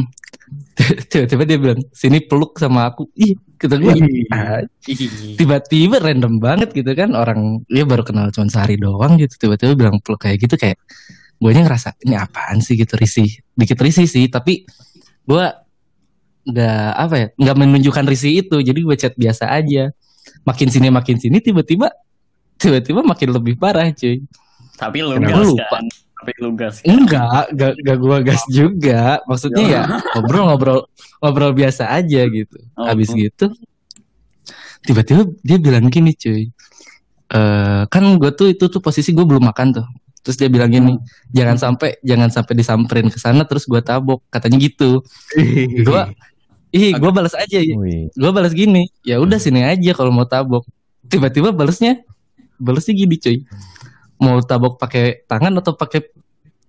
Tiba-tiba 1.09 1.43
dia 1.45 1.57
bilang 1.61 1.79
sini 1.93 2.17
peluk 2.25 2.57
sama 2.57 2.89
aku. 2.89 3.05
Ih 3.13 3.37
kata 3.61 3.77
gue. 3.77 3.93
"Ah, 4.33 4.65
Ih, 4.89 4.97
tiba-tiba 5.39 6.01
random 6.01 6.41
banget 6.41 6.73
gitu 6.73 6.89
kan 6.97 7.13
orang 7.13 7.61
dia 7.69 7.85
baru 7.85 8.01
kenal 8.01 8.33
cuma 8.33 8.49
sehari 8.49 8.81
doang 8.81 9.21
gitu 9.21 9.37
tiba-tiba 9.37 9.77
bilang 9.77 10.01
peluk 10.01 10.25
kayak 10.25 10.41
gitu 10.41 10.57
kayak 10.57 10.81
gue 11.43 11.51
ngerasa 11.51 11.99
ini 12.07 12.15
apaan 12.15 12.63
sih? 12.63 12.79
Gitu 12.79 12.95
risih. 12.95 13.27
Dikit 13.51 13.79
risih 13.83 14.07
sih 14.07 14.31
tapi 14.31 14.63
gue 15.27 15.45
nggak 16.43 16.91
apa 16.99 17.15
ya 17.15 17.27
nggak 17.35 17.55
menunjukkan 17.59 18.05
risih 18.07 18.47
itu. 18.47 18.63
Jadi 18.63 18.79
gue 18.79 18.95
chat 18.95 19.13
biasa 19.19 19.51
aja. 19.51 19.91
Makin 20.47 20.67
sini 20.71 20.87
makin 20.87 21.19
sini 21.19 21.43
tiba-tiba 21.43 21.91
tiba-tiba 22.55 23.03
makin 23.03 23.35
lebih 23.35 23.59
parah 23.59 23.91
cuy. 23.91 24.23
Tapi 24.79 24.97
lu 25.03 25.19
gas 25.19 25.43
lupa? 25.43 25.67
kan? 25.67 25.85
Tapi 26.23 26.31
lu 26.39 26.49
gas 26.55 26.75
kan? 26.79 26.87
enggak 26.95 27.45
gak, 27.51 27.73
gak 27.83 27.97
gue 27.99 28.17
gas 28.23 28.43
juga. 28.47 29.19
Maksudnya 29.27 29.63
ya 29.67 29.81
ngobrol-ngobrol 30.15 30.87
ngobrol 31.19 31.51
biasa 31.51 31.91
aja 31.91 32.23
gitu. 32.31 32.57
Oh, 32.79 32.87
habis 32.87 33.11
gitu 33.11 33.51
tiba-tiba 34.83 35.23
dia 35.41 35.57
bilang 35.59 35.87
gini 35.87 36.11
cuy. 36.13 36.51
Eh 37.33 37.83
kan 37.87 38.03
gue 38.19 38.31
tuh 38.35 38.51
itu 38.51 38.67
tuh 38.67 38.83
posisi 38.83 39.15
gue 39.15 39.25
belum 39.25 39.47
makan 39.49 39.81
tuh 39.81 39.87
terus 40.23 40.39
dia 40.39 40.47
bilang 40.47 40.71
gini 40.71 40.95
jangan 41.35 41.59
sampai 41.59 41.99
jangan 41.99 42.31
sampai 42.31 42.53
disamperin 42.55 43.11
ke 43.11 43.19
sana 43.19 43.43
terus 43.43 43.67
gue 43.67 43.83
tabok. 43.83 44.23
Katanya 44.31 44.57
gitu. 44.57 45.03
Gue 45.83 46.01
ih 46.71 46.95
gue 46.95 47.11
balas 47.11 47.35
aja. 47.35 47.59
Ya 47.59 47.75
gue 48.09 48.31
balas 48.31 48.55
gini 48.55 48.87
ya 49.03 49.19
udah 49.19 49.37
sini 49.37 49.61
aja 49.67 49.91
kalau 49.91 50.09
mau 50.15 50.23
tabok. 50.23 50.63
Tiba-tiba 51.11 51.51
balasnya 51.51 52.01
balasnya 52.57 52.95
gini 52.95 53.19
cuy. 53.19 53.37
Mau 54.23 54.39
tabok 54.39 54.79
pakai 54.79 55.27
tangan 55.27 55.51
atau 55.59 55.75
pakai 55.75 56.07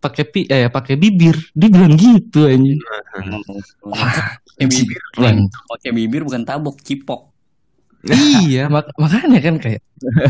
pakai 0.02 0.24
pi 0.28 0.40
eh 0.50 0.68
pakai 0.68 0.98
bibir? 0.98 1.38
Dia 1.54 1.70
bilang 1.70 1.94
gitu 1.94 2.44
anjing. 2.44 2.76
Pakai 3.80 4.66
bibir, 4.66 5.00
pakai 5.70 5.90
bibir 5.94 6.22
bukan 6.26 6.42
tabok, 6.42 6.76
cipok. 6.82 7.30
iya 8.44 8.68
mak- 8.68 8.92
makanya 9.00 9.40
kan 9.40 9.56
kayak 9.56 9.80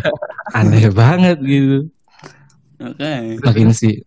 aneh 0.59 0.87
banget 0.95 1.43
gitu 1.43 1.91
Oke. 2.85 3.41
makin 3.41 3.69
sih 3.73 4.05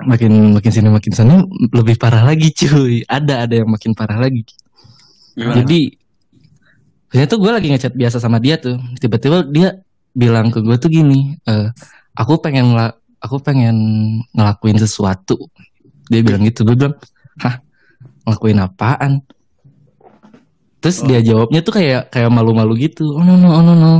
makin 0.00 0.56
makin 0.56 0.72
sini 0.72 0.88
makin 0.88 1.12
sana 1.12 1.44
lebih 1.76 2.00
parah 2.00 2.24
lagi 2.24 2.48
cuy. 2.56 3.04
Ada 3.04 3.44
ada 3.44 3.54
yang 3.60 3.68
makin 3.68 3.92
parah 3.92 4.16
lagi. 4.16 4.44
Gimana? 5.36 5.62
jadi 5.62 5.80
ternyata 7.10 7.34
gue 7.38 7.50
lagi 7.50 7.68
ngechat 7.74 7.94
biasa 7.94 8.16
sama 8.16 8.40
dia 8.40 8.56
tuh. 8.56 8.80
Tiba-tiba 8.96 9.44
dia 9.46 9.84
bilang 10.16 10.48
ke 10.50 10.58
gue 10.64 10.76
tuh 10.80 10.90
gini 10.90 11.36
eh, 11.46 11.68
aku 12.16 12.40
pengen 12.40 12.72
aku 13.20 13.36
pengen 13.44 13.76
ngelakuin 14.32 14.80
sesuatu. 14.80 15.36
Dia 16.08 16.24
bilang 16.24 16.42
gitu. 16.48 16.64
Gue 16.64 16.76
bilang 16.80 16.96
hah? 17.44 17.60
Ngelakuin 18.24 18.60
apaan? 18.62 19.12
Terus 20.80 21.04
Oh. 21.04 21.06
dia 21.12 21.20
jawabnya 21.20 21.60
tuh 21.60 21.76
kayak 21.76 22.08
kayak 22.08 22.32
malu-malu 22.32 22.88
gitu. 22.88 23.12
Oh 23.12 23.20
no 23.20 23.36
no 23.36 23.48
oh 23.52 23.62
no 23.62 23.74
no 23.76 23.92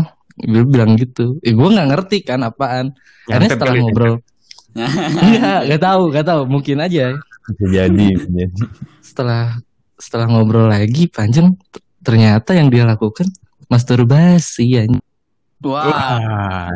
dia 0.44 0.62
bilang 0.64 0.96
gitu. 0.96 1.36
Eh, 1.44 1.52
gue 1.52 1.68
nggak 1.68 1.88
ngerti 1.92 2.16
kan 2.24 2.40
apaan. 2.44 2.92
Karena 3.28 3.46
Nyantep 3.46 3.56
setelah 3.56 3.72
kali 3.72 3.78
ya, 3.78 3.84
ngobrol. 3.84 4.14
Enggak 5.24 5.60
nggak 5.66 5.82
tahu 5.82 6.02
nggak 6.14 6.26
tahu. 6.26 6.40
Mungkin 6.48 6.76
aja. 6.80 7.06
Bisa 7.50 7.66
jadi, 7.66 8.08
setelah 9.02 9.58
setelah 9.98 10.26
ngobrol 10.30 10.70
lagi 10.70 11.10
panjang 11.10 11.52
ternyata 12.00 12.54
yang 12.54 12.70
dia 12.72 12.86
lakukan 12.86 13.26
masturbasi 13.68 14.64
ya 14.78 14.82
Wah, 15.60 15.84
Wah. 15.84 16.68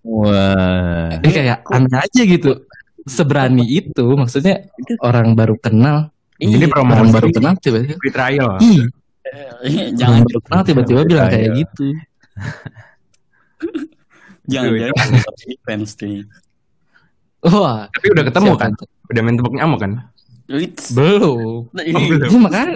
Wah, 0.00 1.08
ini 1.20 1.28
kayak 1.32 1.64
aneh 1.68 1.96
aja 1.96 2.22
gitu. 2.24 2.64
Seberani 3.08 3.64
itu 3.64 4.04
maksudnya 4.16 4.68
orang 5.00 5.32
baru 5.32 5.56
kenal. 5.56 6.12
Ini 6.40 6.68
promosi. 6.68 6.96
orang 6.96 7.08
baru 7.12 7.28
kenal 7.32 7.52
tiba-tiba. 7.60 7.96
Free 8.00 8.12
trial. 8.12 8.56
ih 8.60 8.84
jangan 10.00 10.24
baru 10.26 10.40
kenal 10.42 10.62
tiba-tiba 10.64 11.00
bilang 11.06 11.28
Kayak- 11.30 11.54
gitu 11.64 11.86
jangan 14.46 14.70
Itu, 14.70 14.82
jangan 14.82 15.56
fans 15.64 15.90
tuh. 15.94 16.24
wah 17.44 17.86
Tapi 17.92 18.06
udah 18.12 18.24
ketemu 18.26 18.50
siapa 18.52 18.62
kan? 18.62 18.72
Udah 19.10 19.20
main 19.24 19.36
tepuk 19.36 19.54
nyamuk 19.54 19.78
kan? 19.80 19.92
Wits. 20.50 20.90
belum 20.92 21.70
Nah, 21.70 21.82
ini 21.86 21.94
Oh, 21.94 22.02
belum. 22.10 22.26
Ini 22.26 22.38
makanya 22.42 22.68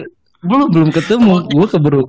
belum 0.44 0.66
belum 0.70 0.90
ketemu 0.92 1.34
gue 1.48 1.66
keburu 1.66 2.02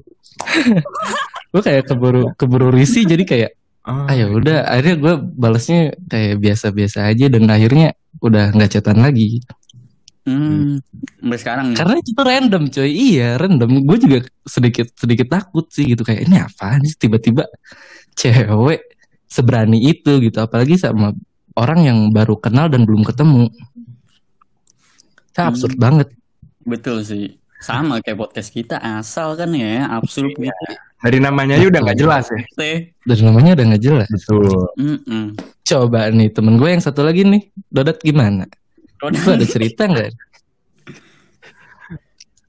gue 1.56 1.62
kayak 1.64 1.88
keburu 1.88 2.24
keburu 2.36 2.68
risih 2.70 3.08
jadi 3.08 3.24
kayak 3.24 3.52
Oh. 3.86 4.10
ayo 4.10 4.34
udah 4.34 4.66
akhirnya 4.66 4.98
gue 4.98 5.14
balasnya 5.38 5.94
kayak 6.10 6.42
biasa-biasa 6.42 7.06
aja 7.06 7.30
dan 7.30 7.46
akhirnya 7.46 7.94
udah 8.18 8.50
nggak 8.58 8.74
chatan 8.74 8.98
lagi 8.98 9.46
Hmm, 10.26 10.82
sampai 11.22 11.38
sekarang 11.38 11.66
nih. 11.70 11.78
karena 11.78 11.96
itu 11.96 12.12
random 12.18 12.64
coy 12.68 12.90
iya 12.90 13.38
random 13.38 13.86
gue 13.86 13.98
juga 14.00 14.18
sedikit 14.42 14.90
sedikit 14.92 15.30
takut 15.30 15.70
sih 15.70 15.86
gitu 15.86 16.02
kayak 16.02 16.26
ini 16.26 16.38
apaan 16.40 16.82
sih 16.82 16.98
tiba-tiba 16.98 17.46
cewek 18.14 18.82
seberani 19.26 19.78
itu 19.84 20.18
gitu 20.20 20.38
apalagi 20.40 20.76
sama 20.76 21.14
orang 21.54 21.80
yang 21.84 22.00
baru 22.10 22.36
kenal 22.36 22.66
dan 22.68 22.84
belum 22.84 23.04
ketemu 23.04 23.54
Itu 25.28 25.42
absurd 25.42 25.76
Hmm. 25.76 25.84
banget 25.84 26.08
Betul 26.64 27.04
sih. 27.04 27.38
Sama 27.58 27.98
kayak 28.00 28.18
podcast 28.20 28.50
kita 28.50 28.78
asal 28.78 29.34
kan 29.34 29.50
ya, 29.50 29.86
absurd 29.92 30.34
Iya. 30.34 30.50
gitu. 30.50 30.74
Dari 30.98 31.20
namanya 31.20 31.54
aja 31.56 31.68
udah 31.68 31.82
nggak 31.84 32.00
jelas 32.00 32.26
ya. 32.28 32.42
Teh. 32.56 32.78
dari 33.00 33.22
namanya 33.22 33.52
udah 33.54 33.66
nggak 33.68 33.84
jelas 33.84 34.08
betul. 34.10 34.50
Mm-mm. 34.76 35.26
coba 35.62 36.10
nih 36.10 36.30
temen 36.30 36.56
gue 36.56 36.66
yang 36.68 36.80
satu 36.80 37.02
lagi 37.02 37.22
nih 37.22 37.42
Dodat 37.68 37.98
gimana 38.00 38.46
lu 39.02 39.30
ada 39.30 39.46
cerita 39.46 39.84
nggak 39.92 40.10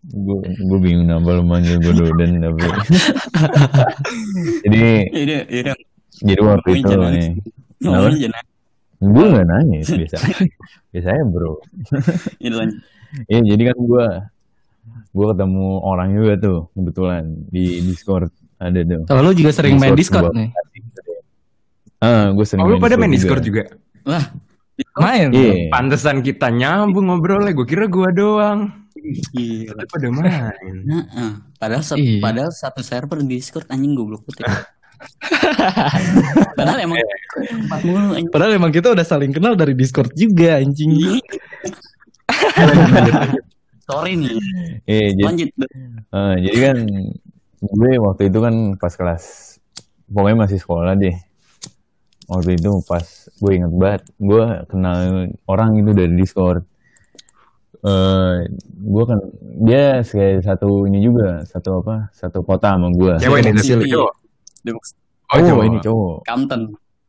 Gue 0.06 0.38
gue 0.38 0.78
bingung 0.78 1.10
nambah 1.10 1.34
lu 1.34 1.44
manggil 1.44 1.76
gue 1.76 1.90
Dodan 1.92 2.38
tapi. 2.38 2.62
jadi 4.62 4.82
Iya, 5.10 5.38
iya. 5.48 5.72
jadi 6.16 6.40
waktu 6.40 6.68
itu 6.78 6.92
nih, 6.94 7.28
jangan. 7.82 8.44
gue 9.02 9.24
nggak 9.26 9.46
nanya 9.46 9.78
biasa. 9.82 10.16
Biasanya 10.88 11.24
bro. 11.26 11.58
Ini 12.38 12.54
lanjut. 12.54 12.78
Iya 13.26 13.40
jadi 13.44 13.62
kan 13.64 13.78
gue 13.80 14.06
gue 15.10 15.26
ketemu 15.26 15.66
orang 15.80 16.08
juga 16.12 16.32
tuh 16.38 16.58
kebetulan 16.70 17.22
di 17.48 17.66
Discord 17.82 18.30
ada 18.56 18.80
tuh. 18.80 19.02
kalau 19.04 19.20
lu 19.24 19.32
juga 19.34 19.50
sering 19.50 19.74
main 19.74 19.92
Discord 19.92 20.30
gua- 20.30 20.38
nih 20.38 20.48
Ah, 21.98 22.30
gue 22.30 22.44
sering 22.44 22.62
Oh, 22.62 22.70
lu 22.70 22.78
pada 22.78 22.94
main 22.94 23.10
Discord 23.10 23.42
juga? 23.42 23.66
Lah, 24.04 24.22
main 24.96 25.28
Iya. 25.30 25.68
Pantesan 25.68 26.20
kita 26.20 26.48
nyambung 26.48 27.06
ngobrolnya. 27.06 27.50
Gue 27.50 27.64
kira 27.64 27.84
gua 27.86 28.10
doang. 28.10 28.70
gila. 29.30 29.70
Tapi 29.76 29.86
pada 29.86 30.06
main. 30.10 30.74
Nah, 30.82 31.04
padahal 31.54 31.80
sa- 31.80 31.94
Iya. 31.94 32.18
padahal 32.18 32.50
satu 32.50 32.80
server 32.80 33.20
di 33.20 33.36
Discord 33.36 33.68
anjing 33.68 33.92
goblok 33.92 34.24
putih. 34.24 34.42
padahal 36.56 36.78
emang 36.82 36.96
mulu 37.82 38.12
anjing. 38.12 38.26
padahal 38.28 38.50
emang 38.54 38.70
kita 38.70 38.90
udah 38.90 39.02
saling 39.02 39.28
kenal 39.28 39.52
dari 39.52 39.72
Discord 39.72 40.08
juga 40.12 40.56
anjing 40.56 40.92
Sorry 43.86 44.18
nih. 44.18 44.34
Iya, 44.82 45.06
jadi, 45.14 45.22
Lanjut. 45.22 45.48
ah, 46.10 46.34
jadi 46.34 46.58
kan 46.58 46.76
gue 47.62 47.90
waktu 47.96 48.22
itu 48.26 48.38
kan 48.40 48.54
pas 48.74 48.90
kelas 48.90 49.22
pokoknya 50.08 50.36
masih 50.40 50.58
sekolah 50.58 50.96
deh. 50.96 51.12
Waktu 52.26 52.50
itu 52.54 52.70
pas 52.82 53.06
gue 53.32 53.52
inget 53.52 53.72
banget, 53.72 54.02
gue 54.16 54.44
kenal 54.66 54.98
orang 55.44 55.70
itu 55.76 55.90
dari 55.90 56.12
Discord. 56.12 56.62
Eh, 57.80 58.36
gue 58.76 59.04
kan 59.06 59.18
dia 59.60 60.02
kayak 60.02 60.42
satu 60.42 60.84
ini 60.84 60.98
juga, 61.00 61.44
satu 61.44 61.80
apa, 61.80 62.10
satu 62.10 62.42
kota 62.42 62.74
sama 62.74 62.90
gue. 62.90 63.14
Cewek 63.16 63.40
nih, 63.44 63.52
Cewek. 63.56 63.78
tapi 63.78 63.86
cowok. 63.88 64.12
Oh, 65.26 65.38
cowok. 65.40 65.64
ini 65.64 65.78
cowok. 65.80 66.16
Kamten. 66.24 66.60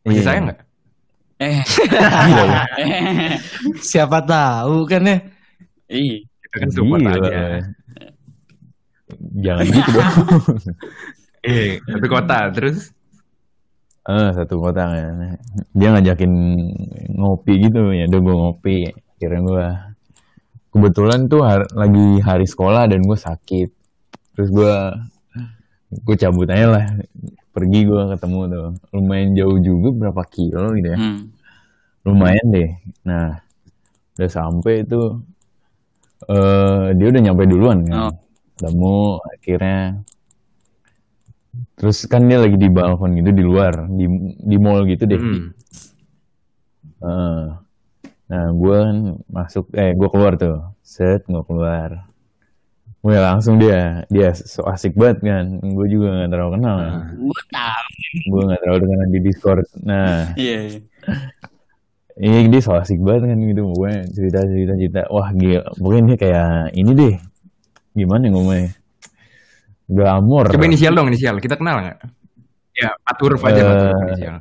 Masih 0.01 0.13
Iya. 0.13 0.23
sayang 0.23 0.43
nggak? 0.45 0.59
Eh. 1.37 1.61
Gila 2.23 2.43
ya. 2.43 2.61
eh. 2.77 3.33
siapa 3.79 4.17
tahu 4.21 4.85
kan 4.85 5.01
ya 5.03 5.17
Ih. 5.87 6.25
Kita 6.41 6.55
kan 6.57 6.69
support 6.69 7.01
aja. 7.03 7.61
Jangan 9.35 9.65
gitu 9.65 9.89
dong. 9.91 10.13
Eh, 11.47 11.79
satu 11.79 12.07
kota. 12.07 12.51
Terus? 12.51 12.91
Eh, 14.07 14.29
satu 14.31 14.55
kota 14.57 14.87
kan. 14.87 15.35
Dia 15.75 15.91
ngajakin 15.91 16.31
ngopi 17.11 17.53
gitu 17.59 17.91
ya, 17.91 18.07
udah 18.07 18.19
gue 18.23 18.35
ngopi. 18.39 18.77
Akhirnya 19.17 19.41
gue 19.43 19.65
kebetulan 20.71 21.27
tuh 21.27 21.41
har- 21.43 21.71
lagi 21.75 22.23
hari 22.23 22.47
sekolah 22.47 22.87
dan 22.87 23.03
gue 23.03 23.17
sakit. 23.17 23.69
Terus 24.31 24.49
gue 24.49 24.73
gue 26.07 26.15
cabut 26.15 26.47
aja 26.47 26.67
lah. 26.71 26.85
Pergi 27.51 27.79
gue 27.83 28.01
ketemu 28.15 28.39
tuh. 28.47 28.67
Lumayan 28.95 29.35
jauh 29.35 29.59
juga 29.59 29.89
berapa 29.91 30.23
kilo 30.29 30.71
gitu 30.71 30.87
ya. 30.87 30.99
Hmm. 30.99 31.19
Lumayan 32.07 32.45
deh. 32.47 32.69
Nah, 33.03 33.35
udah 34.15 34.29
sampai 34.31 34.87
itu 34.87 35.01
eh 36.27 36.85
dia 36.95 37.07
udah 37.11 37.21
nyampe 37.21 37.43
duluan 37.43 37.83
Oh. 37.83 38.07
kan. 38.07 38.15
Ketemu 38.57 38.95
akhirnya 39.35 39.79
terus 41.73 42.05
kan 42.05 42.25
dia 42.25 42.37
lagi 42.37 42.55
di 42.55 42.67
balkon 42.67 43.15
gitu 43.15 43.29
di 43.31 43.43
luar 43.43 43.85
di 43.87 44.05
di 44.37 44.57
mall 44.57 44.85
gitu 44.85 45.03
deh. 45.03 45.17
Hmm. 45.17 45.45
Heeh. 46.97 47.41
Nah, 48.27 48.47
gue 48.51 48.79
masuk, 49.31 49.71
eh 49.71 49.95
gue 49.95 50.09
keluar 50.11 50.35
tuh, 50.35 50.59
set 50.83 51.23
gue 51.23 51.43
keluar. 51.47 52.11
Gue 52.99 53.15
langsung 53.15 53.55
dia, 53.55 54.03
dia 54.11 54.35
so 54.35 54.67
asik 54.67 54.99
banget 54.99 55.23
kan. 55.23 55.45
Gue 55.63 55.87
juga 55.87 56.11
nggak 56.11 56.29
terlalu 56.35 56.51
kenal. 56.59 56.75
kan. 56.75 56.91
Gue 57.15 57.41
tahu. 57.47 57.87
Gue 58.27 58.41
nggak 58.51 58.59
terlalu 58.59 58.79
kenal 58.83 59.07
di 59.07 59.19
Discord. 59.23 59.65
Nah, 59.79 60.35
Iya. 60.35 60.55
iya. 60.67 60.79
ini 62.17 62.49
dia 62.49 62.59
so 62.59 62.75
asik 62.75 62.99
banget 62.99 63.31
kan 63.31 63.39
gitu. 63.39 63.63
Gue 63.71 63.91
cerita 64.11 64.39
cerita 64.43 64.73
cerita. 64.75 65.01
Wah 65.07 65.29
gila, 65.31 65.61
mungkin 65.79 66.01
dia 66.11 66.17
kayak 66.19 66.51
ini 66.75 66.91
deh. 66.91 67.15
Gimana 67.95 68.27
ngomongnya? 68.27 68.75
Glamor. 69.87 70.51
Coba 70.51 70.65
inisial 70.67 70.93
dong 70.93 71.07
inisial. 71.07 71.39
Kita 71.39 71.55
kenal 71.55 71.79
nggak? 71.79 71.97
Ya, 72.77 72.93
empat 72.93 73.17
huruf 73.23 73.41
aja 73.47 73.61
empat 73.63 73.79
huruf 73.81 74.03
inisial. 74.03 74.37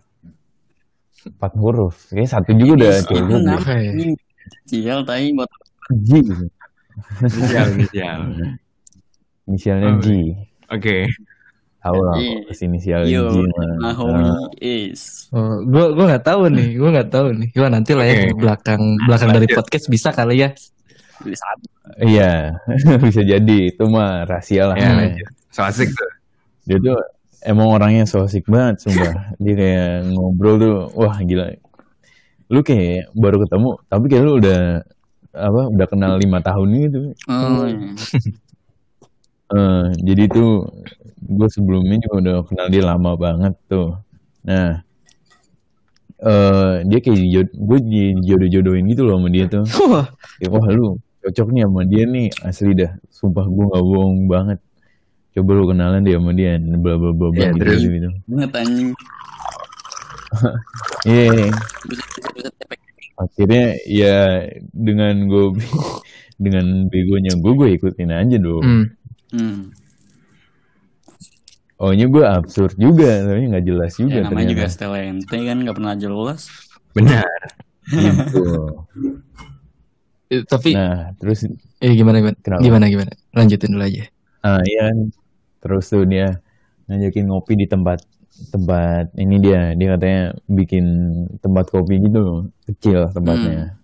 Empat 1.26 1.52
huruf. 1.58 1.94
Kayaknya 2.10 2.28
satu 2.30 2.50
juga 2.54 2.72
udah 2.76 2.92
cewek 3.06 3.22
gue. 3.24 3.38
Kenapa? 3.40 3.60
Oke. 3.62 3.78
Ini 3.94 4.14
Sial 4.66 5.00
tai 5.02 5.34
buat 5.34 5.50
G. 6.06 6.10
Inisial, 7.22 7.66
inisial. 7.74 8.20
Inisialnya 9.46 9.88
Oh, 9.90 9.98
G. 10.02 10.06
Oke. 10.70 10.96
Tahu 11.82 11.98
lah, 12.02 12.18
Iya. 12.18 12.50
inisial 12.66 13.00
Yo, 13.06 13.30
G. 13.30 13.36
Mahomi 13.78 14.26
Nah, 14.26 14.50
is. 14.58 15.30
Oh, 15.30 15.62
gua 15.62 15.94
gua 15.94 16.04
nggak 16.10 16.24
tahu 16.26 16.50
nih, 16.50 16.68
gua 16.74 16.90
nggak 16.98 17.10
tahu 17.14 17.26
nih. 17.30 17.48
Gua 17.54 17.68
nanti 17.70 17.92
lah 17.94 18.06
ya 18.10 18.14
di 18.26 18.34
belakang 18.34 18.82
belakang 19.06 19.30
dari 19.30 19.46
podcast 19.46 19.86
bisa 19.86 20.10
kali 20.10 20.42
ya. 20.42 20.50
Saat 21.22 21.58
Iya, 21.96 22.60
bisa 23.06 23.22
jadi 23.22 23.56
itu 23.70 23.84
mah 23.86 24.26
rahasia 24.26 24.68
lah. 24.68 24.76
Ya, 24.76 24.90
Hmm. 24.90 24.98
lanjut. 25.00 25.28
So 25.48 25.60
asik 25.62 25.88
tuh. 25.88 26.10
Dia 26.66 26.78
tuh 26.82 26.98
emang 27.40 27.72
orangnya 27.72 28.04
so 28.04 28.26
asik 28.26 28.44
banget, 28.46 28.82
sumpah. 28.82 29.32
Dia 29.38 29.54
kayak 29.54 29.88
ngobrol 30.12 30.54
tuh, 30.58 30.76
wah 30.92 31.16
gila. 31.22 31.54
Lu 32.50 32.60
kayak 32.60 33.10
baru 33.14 33.42
ketemu, 33.42 33.70
tapi 33.86 34.04
kayak 34.06 34.24
lu 34.24 34.32
udah 34.38 34.60
apa 35.30 35.60
udah 35.68 35.86
kenal 35.86 36.12
lima 36.16 36.38
tahun 36.40 36.68
gitu. 36.90 37.00
Oh, 37.28 37.64
iya. 37.64 37.94
Eh, 39.46 39.84
jadi 40.02 40.26
tuh 40.26 40.66
gue 41.22 41.46
sebelumnya 41.46 42.02
juga 42.02 42.14
udah 42.18 42.36
kenal 42.50 42.66
dia 42.66 42.82
lama 42.82 43.14
banget 43.14 43.54
tuh. 43.70 43.94
Nah, 44.42 44.82
eh 46.18 46.74
dia 46.82 46.98
kayak 46.98 47.18
jod- 47.30 47.54
gue 47.54 47.78
dijodoh-jodohin 47.78 48.90
gitu 48.90 49.06
loh 49.06 49.22
sama 49.22 49.28
dia 49.30 49.46
tuh. 49.46 49.62
Wah, 49.86 50.10
Ya, 50.42 50.50
wah 50.50 50.66
lu 50.66 50.98
cocok 51.26 51.48
nih 51.50 51.62
sama 51.66 51.82
dia 51.82 52.04
nih 52.06 52.26
asli 52.40 52.70
dah. 52.72 52.92
Sumpah 53.10 53.42
gue 53.44 53.64
gak 53.66 53.82
bohong 53.82 54.30
banget. 54.30 54.58
Coba 55.34 55.50
lu 55.52 55.64
kenalan 55.66 56.00
dia 56.00 56.16
sama 56.16 56.32
dia, 56.32 56.56
bla 56.56 56.94
bla 56.96 57.10
bla 57.10 57.28
bla 57.28 57.42
Ya, 57.42 57.50
gitu, 57.52 57.60
terus? 57.60 57.80
gitu, 57.82 57.92
gitu. 57.98 58.08
Banget 58.30 58.50
anjing. 58.54 58.90
Iya, 61.06 61.48
tepek. 62.58 62.80
akhirnya 63.16 63.64
ya 63.86 64.16
dengan 64.74 65.14
gue 65.30 65.44
dengan 66.44 66.90
begonya 66.90 67.32
gue 67.38 67.52
gue 67.54 67.68
ikutin 67.78 68.10
aja 68.12 68.36
dong. 68.36 68.60
hmm. 68.60 68.84
Hmm. 69.32 69.60
Ohnya 71.76 72.08
gue 72.08 72.24
absurd 72.24 72.74
juga, 72.76 73.20
tapi 73.22 73.52
nggak 73.52 73.64
jelas 73.64 73.92
juga 73.96 74.18
Ya, 74.18 74.24
namanya 74.24 74.48
juga 74.50 74.64
ternyata. 74.64 74.74
Stella 74.74 74.98
ente 75.04 75.36
kan 75.36 75.56
nggak 75.60 75.76
pernah 75.76 75.94
jelas. 75.94 76.40
Benar. 76.92 77.28
Gitu. 77.86 78.44
Eh, 80.26 80.42
tapi 80.42 80.74
Nah, 80.74 81.14
terus 81.16 81.46
eh 81.78 81.92
gimana 81.92 82.18
gimana? 82.18 82.36
Kenapa? 82.40 82.60
Gimana 82.60 82.84
gimana? 82.86 83.12
Lanjutin 83.30 83.70
dulu 83.70 83.84
aja. 83.84 84.04
ah 84.40 84.62
iya. 84.62 84.90
Terus 85.58 85.84
tuh 85.86 86.02
dia 86.02 86.38
ngajakin 86.86 87.26
ngopi 87.26 87.54
di 87.56 87.66
tempat 87.66 88.02
tempat 88.48 89.16
ini 89.16 89.40
dia 89.40 89.72
dia 89.72 89.96
katanya 89.96 90.22
bikin 90.46 90.84
tempat 91.38 91.66
kopi 91.66 91.98
gitu 91.98 92.18
loh 92.20 92.38
kecil 92.64 93.08
tempatnya 93.08 93.74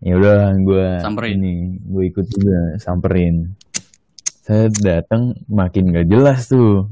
ya 0.00 0.16
udah 0.16 0.56
gue 0.56 0.86
Samperin. 0.98 1.36
ini 1.38 1.54
gue 1.78 2.08
ikut 2.08 2.26
juga 2.26 2.58
samperin 2.80 3.52
saya 4.42 4.66
datang 4.72 5.36
makin 5.46 5.92
gak 5.92 6.08
jelas 6.08 6.48
tuh 6.48 6.88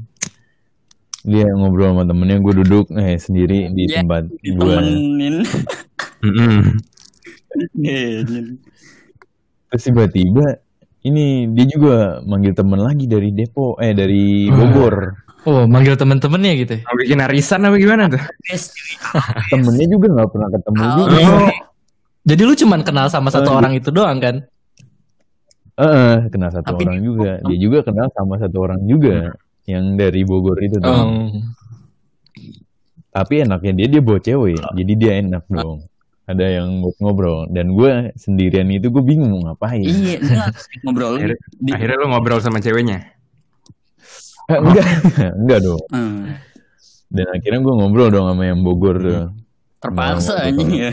dia 1.21 1.49
ngobrol 1.51 1.91
sama 1.91 2.05
temennya 2.05 2.37
gue 2.39 2.53
duduk 2.63 2.85
eh 2.93 3.17
sendiri 3.17 3.67
di 3.69 3.89
Ya, 3.89 3.99
tempat 3.99 4.29
gue 4.31 4.77
terus 9.67 9.83
tiba-tiba 9.83 10.59
ini 11.01 11.49
dia 11.49 11.65
juga 11.65 11.95
manggil 12.21 12.53
temen 12.53 12.77
lagi 12.77 13.05
dari 13.05 13.31
Depo 13.31 13.75
eh 13.75 13.91
dari 13.91 14.47
Bogor 14.47 14.95
Oh, 15.41 15.65
manggil 15.65 15.97
temen-temennya 15.97 16.53
gitu. 16.55 16.73
ya? 16.77 16.85
Mau 16.85 16.93
bikin 16.95 17.17
arisan 17.19 17.65
apa 17.65 17.73
gimana 17.75 18.05
tuh? 18.05 18.21
Temennya 19.49 19.89
juga 19.89 20.07
nggak 20.13 20.29
pernah 20.29 20.49
ketemu 20.51 20.77
Oh. 20.77 20.93
juga 20.95 21.17
Oh. 21.17 21.49
Jadi 22.21 22.41
lu 22.45 22.53
cuman 22.55 22.79
kenal 22.81 23.09
sama 23.09 23.33
satu 23.33 23.49
Oh, 23.49 23.57
orang 23.57 23.73
itu 23.73 23.89
doang 23.89 24.21
kan? 24.21 24.45
Heeh, 25.73 26.29
kenal 26.29 26.53
satu 26.53 26.61
Tapi 26.67 26.85
orang 26.85 26.93
di- 26.95 27.05
juga. 27.09 27.31
Dia 27.41 27.57
juga 27.57 27.79
kenal 27.81 28.13
sama 28.13 28.37
satu 28.37 28.57
orang 28.61 28.85
juga 28.85 29.33
yang 29.65 29.97
dari 29.97 30.21
Bogor 30.21 30.61
itu 30.61 30.77
tuh. 30.77 30.93
Oh. 30.93 31.33
Tapi 33.09 33.33
enaknya 33.41 33.73
dia 33.73 33.87
dia 33.89 33.99
bawa 33.99 34.19
cewek, 34.19 34.61
jadi 34.71 34.93
dia 34.93 35.11
enak 35.19 35.43
dong. 35.49 35.89
Ada 36.31 36.45
yang 36.57 36.69
ngobrol 36.97 37.49
dan 37.49 37.71
gue 37.71 37.91
sendirian 38.15 38.69
itu 38.69 38.87
gue 38.87 39.03
bingung 39.03 39.31
mau 39.31 39.51
ngapain. 39.51 39.83
iya, 39.83 40.15
enggak 40.17 40.55
ngobrol 40.81 41.17
Akhirnya, 41.17 41.37
di 41.57 41.71
akhirnya 41.71 41.97
lu 41.97 42.07
ngobrol 42.07 42.39
sama 42.39 42.57
ceweknya. 42.57 43.03
Eh, 44.47 44.57
enggak, 44.57 44.87
enggak 45.41 45.59
dong. 45.61 45.81
Hmm, 45.89 46.19
Dan 47.07 47.27
akhirnya 47.29 47.59
gue 47.59 47.73
ngobrol 47.75 48.07
dong 48.07 48.25
sama 48.25 48.43
yang 48.43 48.59
Bogor 48.61 48.95
tuh. 48.97 49.27
terpaksa 49.77 50.33
Nah, 50.37 50.47
anjing 50.47 50.71
ya. 50.71 50.91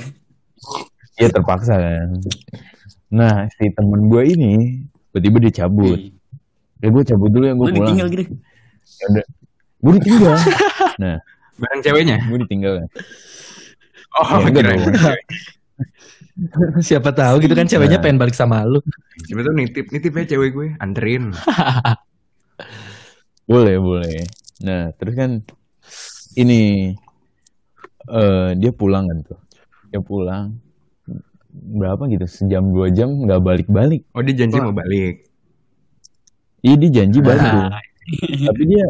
Iya 1.15 1.29
terpaksa 1.31 1.75
kan. 1.77 2.09
Nah 3.09 3.35
si 3.51 3.69
temen 3.71 4.01
gue 4.07 4.23
ini 4.27 4.53
tiba-tiba 5.11 5.37
dia 5.41 5.53
cabut. 5.61 5.99
Ih, 5.99 6.11
Ya 6.79 6.89
gue 6.89 7.03
cabut 7.05 7.29
dulu 7.29 7.45
ya 7.45 7.53
gue 7.53 7.63
pulang. 7.65 7.79
ditinggal 7.85 8.07
gitu. 8.09 8.25
Ya 8.97 9.05
udah. 9.09 9.27
Gue 9.79 9.93
ditinggal. 9.99 10.35
nah 11.03 11.17
Bareng 11.55 11.83
ceweknya. 11.83 12.17
gue 12.25 12.39
ditinggal 12.43 12.73
kan. 12.79 12.89
Oh, 14.11 14.41
Ya, 14.41 14.51
dong. 14.51 14.89
cewek. 14.89 15.21
Siapa 16.81 17.11
tahu 17.11 17.43
gitu 17.43 17.53
kan 17.53 17.67
ceweknya 17.67 17.99
Nah. 17.99 18.03
pengen 18.03 18.17
balik 18.17 18.33
sama 18.33 18.63
lu. 18.63 18.79
Coba 19.27 19.41
tuh 19.43 19.53
nitip, 19.53 19.91
nitip 19.91 20.13
ya 20.15 20.25
cewek 20.29 20.51
gue, 20.53 20.69
anterin. 20.79 21.35
Boleh, 23.45 23.77
boleh. 23.81 24.23
Nah, 24.61 24.93
terus 24.95 25.15
kan 25.15 25.31
ini 26.35 26.93
eh 28.07 28.49
dia 28.55 28.71
pulang 28.71 29.09
kan 29.09 29.19
tuh. 29.25 29.39
Dia 29.89 29.99
pulang 29.99 30.55
berapa 31.49 32.07
gitu 32.07 32.23
sejam 32.29 32.69
dua 32.69 32.87
jam 32.89 33.09
nggak 33.25 33.41
balik-balik. 33.41 34.05
Oh 34.13 34.21
dia 34.21 34.37
janji 34.37 34.61
mau 34.61 34.71
balik. 34.71 35.25
Iya 36.61 36.75
dia 36.77 36.91
janji 36.93 37.19
balik 37.19 37.43
tuh. 37.43 37.67
Ah, 37.67 37.81
Tapi 38.53 38.63
dia 38.69 38.85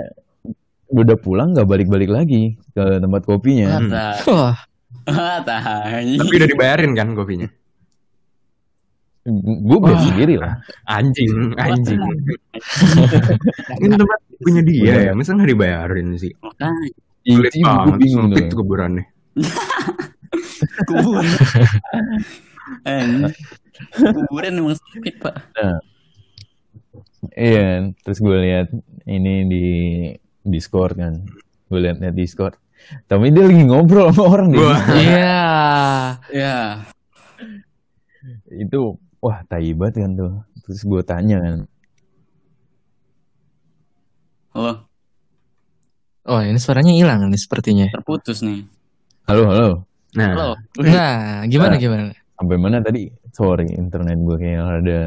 udah 0.90 1.16
pulang 1.16 1.54
nggak 1.54 1.68
balik-balik 1.68 2.10
lagi 2.10 2.58
ke 2.74 2.98
tempat 2.98 3.22
kopinya. 3.24 3.78
Hmm. 3.78 3.90
Wah, 4.26 4.56
ah. 5.08 5.40
Tapi 5.44 6.32
udah 6.36 6.48
dibayarin 6.48 6.92
kan 6.96 7.12
kopinya? 7.16 7.48
Gue 9.44 9.78
bayar 9.82 9.98
Wah. 10.00 10.06
sendiri 10.08 10.34
lah. 10.40 10.54
Anjing, 10.88 11.52
anjing. 11.60 12.00
Ini 13.84 13.94
tempat 14.00 14.20
punya 14.40 14.62
dia 14.64 14.94
ya, 15.10 15.12
masa 15.12 15.36
nggak 15.36 15.52
dibayarin 15.52 16.16
sih? 16.16 16.32
Itu 17.28 17.44
gue 17.44 17.60
banget, 17.60 17.98
bingung 18.00 18.32
sempit 18.32 18.44
tuh. 18.48 18.56
kuburannya. 18.64 19.04
kubur. 20.88 21.24
Anjing. 22.88 23.32
Kuburan 23.92 24.52
emang 24.56 24.76
sempit, 24.80 25.20
Pak. 25.20 25.34
Iya, 27.36 27.92
terus 28.00 28.18
gue 28.24 28.36
lihat 28.48 28.72
ini 29.04 29.34
di 29.44 29.66
Discord 30.40 30.96
kan. 30.96 31.14
Gue 31.68 31.84
lihat 31.84 32.00
lihat 32.00 32.16
Discord. 32.16 32.56
Tapi 33.04 33.30
dia 33.30 33.44
lagi 33.44 33.62
ngobrol 33.62 34.08
sama 34.10 34.24
orang 34.28 34.48
di 34.48 34.58
Wah. 34.58 34.80
iya. 35.02 35.40
Ya, 36.28 36.56
itu 38.50 38.94
wah 39.18 39.42
tai 39.44 39.72
banget 39.72 40.02
kan 40.02 40.12
tuh 40.14 40.32
terus 40.62 40.80
gue 40.82 41.02
tanya 41.02 41.36
kan 41.38 41.56
halo, 44.50 44.72
Oh, 46.24 46.40
ini 46.40 46.56
suaranya 46.56 46.92
hilang 46.92 47.24
nih 47.24 47.40
sepertinya. 47.40 47.86
terputus 47.88 48.42
nih. 48.42 48.68
halo 49.24 49.44
halo 49.46 49.70
Nah, 50.10 50.32
Halo. 50.32 50.48
Nah, 50.78 51.44
gimana 51.44 51.76
Nah. 51.76 51.78
gimana? 51.78 52.02
sampai 52.32 52.56
mana 52.56 52.78
tadi 52.78 53.06
sorry 53.30 53.66
internet 53.70 54.16
gue 54.16 54.36
kayak 54.36 54.62
ada 54.80 55.00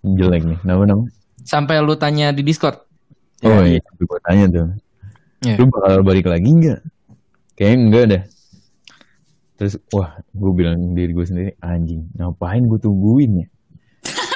jelek 0.00 0.42
nih 0.44 0.58
nama 0.62 0.82
nama 0.86 1.04
Sampai 1.40 1.80
lu 1.80 1.92
tanya 1.94 2.30
di 2.30 2.40
Discord. 2.40 2.78
oh 3.40 3.62
iya 3.62 3.78
gue 3.80 4.18
tanya 4.22 4.44
tuh 4.48 4.66
Iya. 5.38 5.54
lu 5.58 5.70
bakal 5.70 6.02
balik 6.02 6.26
lagi 6.26 6.50
nggak 6.50 6.80
kayaknya 7.54 7.78
enggak 7.78 8.04
dah 8.10 8.22
terus 9.54 9.74
wah 9.90 10.18
gue 10.30 10.52
bilang 10.54 10.94
diri 10.94 11.10
gue 11.10 11.26
sendiri 11.26 11.50
anjing 11.58 12.06
ngapain 12.14 12.62
gue 12.66 12.78
tungguin 12.78 13.42
ya 13.42 13.46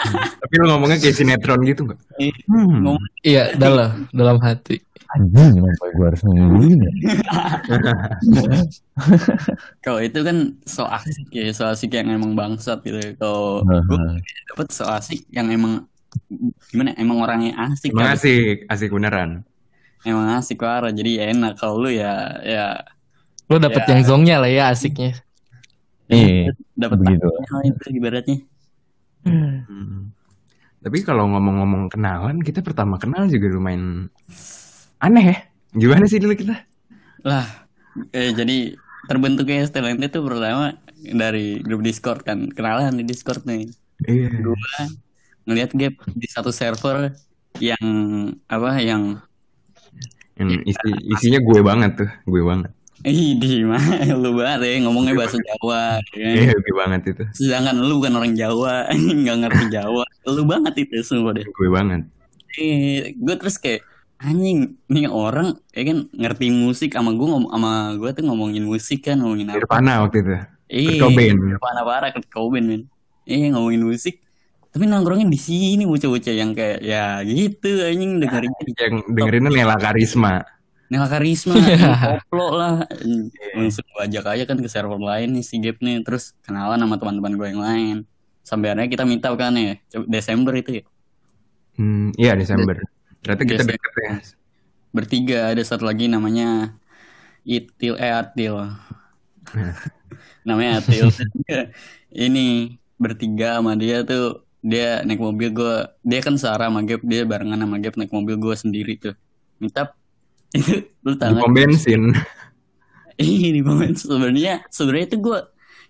Tapi 0.42 0.54
lu 0.58 0.66
ngomongnya 0.66 0.98
kayak 0.98 1.14
sinetron 1.14 1.62
gitu 1.62 1.86
nggak? 1.86 1.94
Ih, 2.18 2.34
Hmm. 2.50 2.98
Iya, 3.22 3.54
dalam 3.54 4.10
dalam 4.10 4.42
hati. 4.42 4.82
Anjing, 5.14 5.62
kenapa 5.62 5.84
gue 5.94 6.06
harus 6.10 6.22
ngomongin 6.26 6.82
ya? 6.82 6.90
Kalau 9.86 10.02
itu 10.02 10.18
kan 10.26 10.58
so 10.66 10.82
asik 10.90 11.30
ya, 11.30 11.54
so 11.54 11.70
asik 11.70 11.94
yang 11.94 12.10
emang 12.10 12.34
bangsat 12.34 12.82
gitu. 12.82 12.98
Kalau 13.14 13.62
gue 13.62 13.94
nah. 13.94 14.18
dapet 14.50 14.74
so 14.74 14.82
asik 14.90 15.22
yang 15.30 15.46
emang 15.54 15.86
gimana? 16.74 16.98
Emang 16.98 17.22
orangnya 17.22 17.54
asik 17.70 17.94
Emang 17.94 18.10
kali. 18.10 18.18
asik, 18.18 18.56
asik 18.66 18.90
beneran. 18.90 19.46
Emang 20.02 20.34
asik 20.38 20.62
parah. 20.62 20.90
Jadi 20.90 21.18
ya 21.22 21.30
enak. 21.30 21.58
Kalau 21.58 21.78
lu 21.78 21.90
ya 21.92 22.38
ya 22.42 22.66
Lo 23.50 23.60
dapet 23.60 23.84
Ya. 23.84 23.88
yang 23.94 24.02
zongnya 24.06 24.36
lah 24.40 24.50
ya 24.50 24.64
asiknya. 24.72 25.12
Iya, 26.12 26.52
dapat 26.76 26.98
begitu. 27.00 27.24
lah 27.28 27.62
itu 27.64 27.86
ibaratnya. 27.92 28.38
Hmm. 29.24 30.12
Tapi 30.82 30.98
kalau 31.06 31.30
ngomong-ngomong 31.30 31.88
kenalan, 31.88 32.42
kita 32.42 32.58
pertama 32.60 32.98
kenal 32.98 33.30
juga 33.30 33.48
lumayan 33.48 34.10
aneh 34.98 35.24
ya. 35.32 35.36
Gimana 35.72 36.04
sih 36.10 36.18
dulu 36.20 36.34
kita? 36.36 36.58
Lah, 37.22 37.46
eh, 38.12 38.34
jadi 38.34 38.76
terbentuknya 39.06 39.64
Stelente 39.64 40.10
itu 40.10 40.20
pertama 40.20 40.74
dari 41.00 41.62
grup 41.62 41.80
Discord 41.86 42.26
kan. 42.26 42.50
Kenalan 42.50 42.98
di 42.98 43.04
Discord 43.06 43.46
nih. 43.46 43.70
Iya. 44.04 44.28
Gua 44.42 44.58
ngelihat 45.46 45.70
gap 45.74 45.94
di 46.12 46.26
satu 46.28 46.50
server 46.50 47.14
yang 47.62 47.84
apa 48.50 48.78
yang 48.82 49.16
Yang 50.48 50.62
isi, 50.74 50.90
isinya 51.14 51.40
gue 51.42 51.61
banget 51.62 51.90
tuh, 52.02 52.11
gue 52.26 52.42
banget. 52.42 52.70
Ih, 53.02 53.35
di 53.35 53.66
mana 53.66 54.14
lu 54.22 54.38
banget 54.38 54.59
ya 54.62 54.78
ngomongnya 54.87 55.18
bahasa 55.18 55.35
Jawa 55.35 55.98
ya? 56.14 56.31
Iya, 56.38 56.55
gue 56.55 56.74
banget 56.78 57.00
itu. 57.11 57.24
Sedangkan 57.35 57.83
lu 57.83 57.98
bukan 57.98 58.14
orang 58.14 58.33
Jawa, 58.38 58.87
nggak 59.22 59.37
ngerti 59.42 59.64
Jawa. 59.74 60.05
Lu 60.31 60.42
banget 60.46 60.74
itu 60.87 61.02
semua 61.02 61.35
deh. 61.35 61.42
Gue 61.42 61.66
banget. 61.66 62.07
Eh, 62.62 63.16
gue 63.18 63.35
terus 63.35 63.59
kayak 63.59 63.83
anjing 64.22 64.78
nih 64.87 65.11
orang 65.11 65.59
ya 65.74 65.83
kan 65.83 66.07
ngerti 66.14 66.55
musik 66.55 66.94
sama 66.94 67.11
gue 67.11 67.26
ngom 67.26 67.50
sama 67.50 67.98
gue 67.98 68.11
tuh 68.14 68.22
ngomongin 68.22 68.62
musik 68.62 69.02
kan 69.02 69.18
ngomongin 69.18 69.50
apa? 69.50 69.59
Nirvana 69.59 69.92
waktu 70.07 70.16
itu. 70.22 70.33
Eh, 70.70 70.98
Cobain. 71.02 71.35
Nirvana 71.35 71.81
parah 71.83 72.09
Kurt 72.14 72.31
Cobain 72.31 72.62
men. 72.62 72.83
Eh 73.26 73.50
ngomongin 73.50 73.83
musik. 73.83 74.22
Tapi 74.72 74.85
nongkrongin 74.88 75.28
di 75.28 75.37
sini 75.37 75.82
bocah-bocah 75.85 76.32
yang 76.32 76.50
kayak 76.56 76.78
ya 76.80 77.20
gitu 77.28 77.68
anjing 77.85 78.12
dengerin 78.22 78.52
Yang 78.80 78.94
dengerinnya 79.12 79.50
Nela 79.52 79.76
Karisma. 79.76 80.40
Nela 80.90 81.08
Karisma, 81.08 81.56
koplo 82.00 82.44
lah. 82.61 82.85
Langsung 83.56 83.85
gue 83.92 84.00
ajak 84.06 84.24
aja 84.32 84.44
kan 84.48 84.58
ke 84.64 84.68
server 84.68 85.00
lain 85.00 85.28
nih 85.37 85.44
si 85.50 85.56
Gap 85.64 85.76
nih. 85.85 85.96
Terus 86.04 86.37
kenalan 86.44 86.80
sama 86.85 86.96
teman-teman 87.00 87.32
gue 87.38 87.46
yang 87.52 87.62
lain. 87.68 87.96
Sampai 88.48 88.66
akhirnya 88.72 88.88
kita 88.92 89.02
up 89.32 89.37
kan 89.40 89.52
ya. 89.56 89.72
Coba- 89.92 90.08
Desember 90.14 90.52
itu 90.61 90.70
ya. 90.80 90.82
Hmm, 91.76 92.12
iya 92.20 92.32
Desember. 92.37 92.76
Ternyata 93.22 93.44
kita 93.48 93.62
Desember. 93.64 93.74
deket 93.76 93.92
ya. 94.04 94.12
Bertiga 94.96 95.38
ada 95.52 95.62
satu 95.64 95.85
lagi 95.88 96.04
namanya 96.08 96.76
Itil 97.46 97.94
eh 97.98 98.12
Atil. 98.12 98.54
namanya 100.46 100.82
Atil. 100.82 101.06
Ini 102.24 102.40
bertiga 103.02 103.58
sama 103.58 103.72
dia 103.74 104.04
tuh 104.06 104.46
dia 104.62 105.03
naik 105.03 105.18
mobil 105.18 105.51
gue 105.51 105.75
dia 106.07 106.20
kan 106.22 106.38
searah 106.38 106.70
sama 106.70 106.87
Gap 106.87 107.03
dia 107.03 107.27
barengan 107.27 107.59
sama 107.59 107.83
Gap 107.83 107.98
naik 107.98 108.14
mobil 108.14 108.38
gue 108.38 108.55
sendiri 108.55 108.94
tuh 108.96 109.14
up 109.75 109.98
itu 110.59 110.85
lu 111.03 111.16
Di 111.16 111.20
tahu 111.20 111.35
pom 111.40 111.53
bensin. 111.57 112.12
Ih, 113.22 113.53
di 113.53 113.61
momen 113.61 113.92
sebenarnya 113.92 114.64
sebenarnya 114.72 115.07
itu 115.12 115.16
gue 115.20 115.38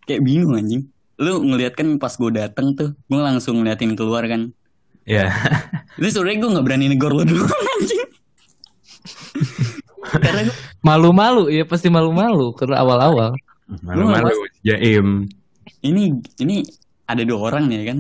kayak 0.07 0.23
bingung 0.23 0.55
anjing. 0.59 0.83
Lu 1.23 1.43
ngeliat 1.43 1.79
kan 1.79 1.87
pas 1.99 2.15
gue 2.19 2.31
dateng 2.35 2.75
tuh, 2.75 2.91
gue 2.95 3.21
langsung 3.21 3.63
ngeliatin 3.63 3.95
keluar 3.95 4.27
kan. 4.27 4.51
Iya. 5.07 5.31
Itu 5.99 6.19
sebenarnya 6.19 6.39
gue 6.43 6.51
nggak 6.59 6.67
berani 6.67 6.87
negor 6.91 7.15
lu 7.15 7.23
dulu 7.23 7.47
anjing. 7.47 8.11
Karena 10.19 10.41
gue 10.51 10.57
Malu-malu, 10.83 11.47
ya 11.47 11.63
pasti 11.63 11.87
malu-malu 11.87 12.59
karena 12.59 12.83
awal-awal. 12.83 13.39
Malu-malu. 13.87 14.51
Jaim. 14.67 15.31
ini 15.83 16.15
ini 16.43 16.63
ada 17.07 17.23
dua 17.23 17.51
orang 17.51 17.71
nih 17.71 17.87
kan. 17.87 17.99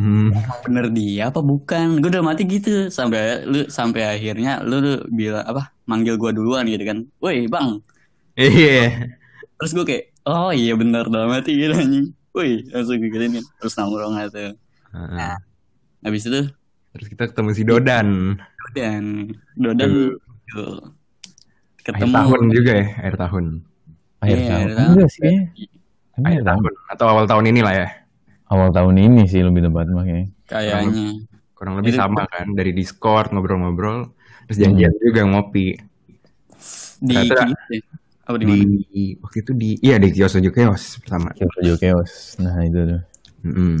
Hmm. 0.00 0.32
Bener 0.64 0.88
dia 0.88 1.28
apa 1.28 1.44
bukan? 1.44 2.00
Gue 2.00 2.08
udah 2.08 2.24
mati 2.24 2.48
gitu 2.48 2.88
sampai 2.88 3.44
lu 3.44 3.68
sampai 3.68 4.16
akhirnya 4.16 4.64
lu, 4.64 4.80
lu 4.80 4.94
bilang 5.12 5.44
apa? 5.44 5.68
Manggil 5.84 6.16
gue 6.16 6.30
duluan 6.32 6.64
gitu 6.64 6.80
kan. 6.88 7.04
Woi 7.20 7.44
bang. 7.46 7.76
Iya. 8.32 9.12
Terus 9.60 9.72
gue 9.76 9.84
kayak 9.84 10.04
oh 10.24 10.48
iya 10.56 10.72
bener 10.72 11.04
dalam 11.04 11.28
hati 11.28 11.52
gitu 11.52 11.76
anjing. 11.76 12.06
Woi 12.32 12.64
langsung 12.72 12.96
gituin 12.96 13.36
kan. 13.36 13.44
Terus 13.60 13.74
nongkrong 13.76 14.14
gitu. 14.24 14.56
Heeh. 14.96 15.34
Habis 16.00 16.24
itu 16.32 16.40
Terus 16.90 17.06
kita 17.06 17.28
ketemu 17.28 17.50
si 17.52 17.62
Dodan. 17.62 18.08
dan 18.72 19.28
Dodan 19.54 19.90
Tuh. 19.90 20.10
tuh, 20.48 20.74
Akhir 21.84 22.06
ketemu 22.06 22.14
tahun 22.14 22.40
juga 22.50 22.72
ya, 22.72 22.86
akhir 23.02 23.16
tahun. 23.18 23.44
Akhir 24.20 24.36
Iya, 24.36 24.46
tahun. 24.46 24.58
akhir 24.58 24.70
tahun. 24.74 24.90
Enggak 24.94 25.10
sih. 25.10 25.20
Kayaknya 25.20 26.26
Akhir 26.26 26.42
tahun 26.46 26.62
atau 26.88 27.04
awal 27.06 27.24
tahun 27.26 27.44
ini 27.50 27.60
lah 27.62 27.74
ya. 27.76 27.88
Awal 28.50 28.68
tahun 28.70 28.96
ini 28.98 29.22
sih 29.24 29.40
lebih 29.40 29.62
tepat 29.62 29.86
makanya. 29.88 30.26
kayaknya 30.44 31.22
Kurang 31.54 31.78
lebih 31.78 31.92
Itu- 31.94 32.00
sama 32.00 32.26
kan 32.26 32.50
dari 32.50 32.72
Discord 32.72 33.30
ngobrol-ngobrol 33.30 34.10
terus 34.44 34.58
janjian 34.58 34.90
juga 34.98 35.22
ngopi 35.22 35.78
di 37.00 37.14
Ternyata 37.14 37.46
ya. 37.70 37.80
apa 38.26 38.36
di, 38.36 38.46
di 38.86 39.04
waktu 39.16 39.36
itu 39.40 39.52
di 39.54 39.70
iya 39.80 39.96
di 39.96 40.10
kios 40.10 40.34
Ojo 40.34 40.50
Kios 40.50 40.98
pertama. 41.00 41.30
Kios 41.32 41.54
Ojo 41.56 41.74
Chaos. 41.76 42.12
Nah 42.38 42.58
itu 42.60 42.78
tuh. 42.78 43.02
Mm-mm. 43.42 43.74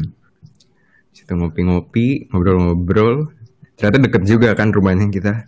Situ 1.10 1.32
ngopi-ngopi, 1.32 2.28
ngobrol-ngobrol. 2.28 3.28
Ternyata 3.76 3.96
deket 4.00 4.22
juga 4.24 4.48
kan 4.54 4.70
rumahnya 4.70 5.06
kita. 5.08 5.46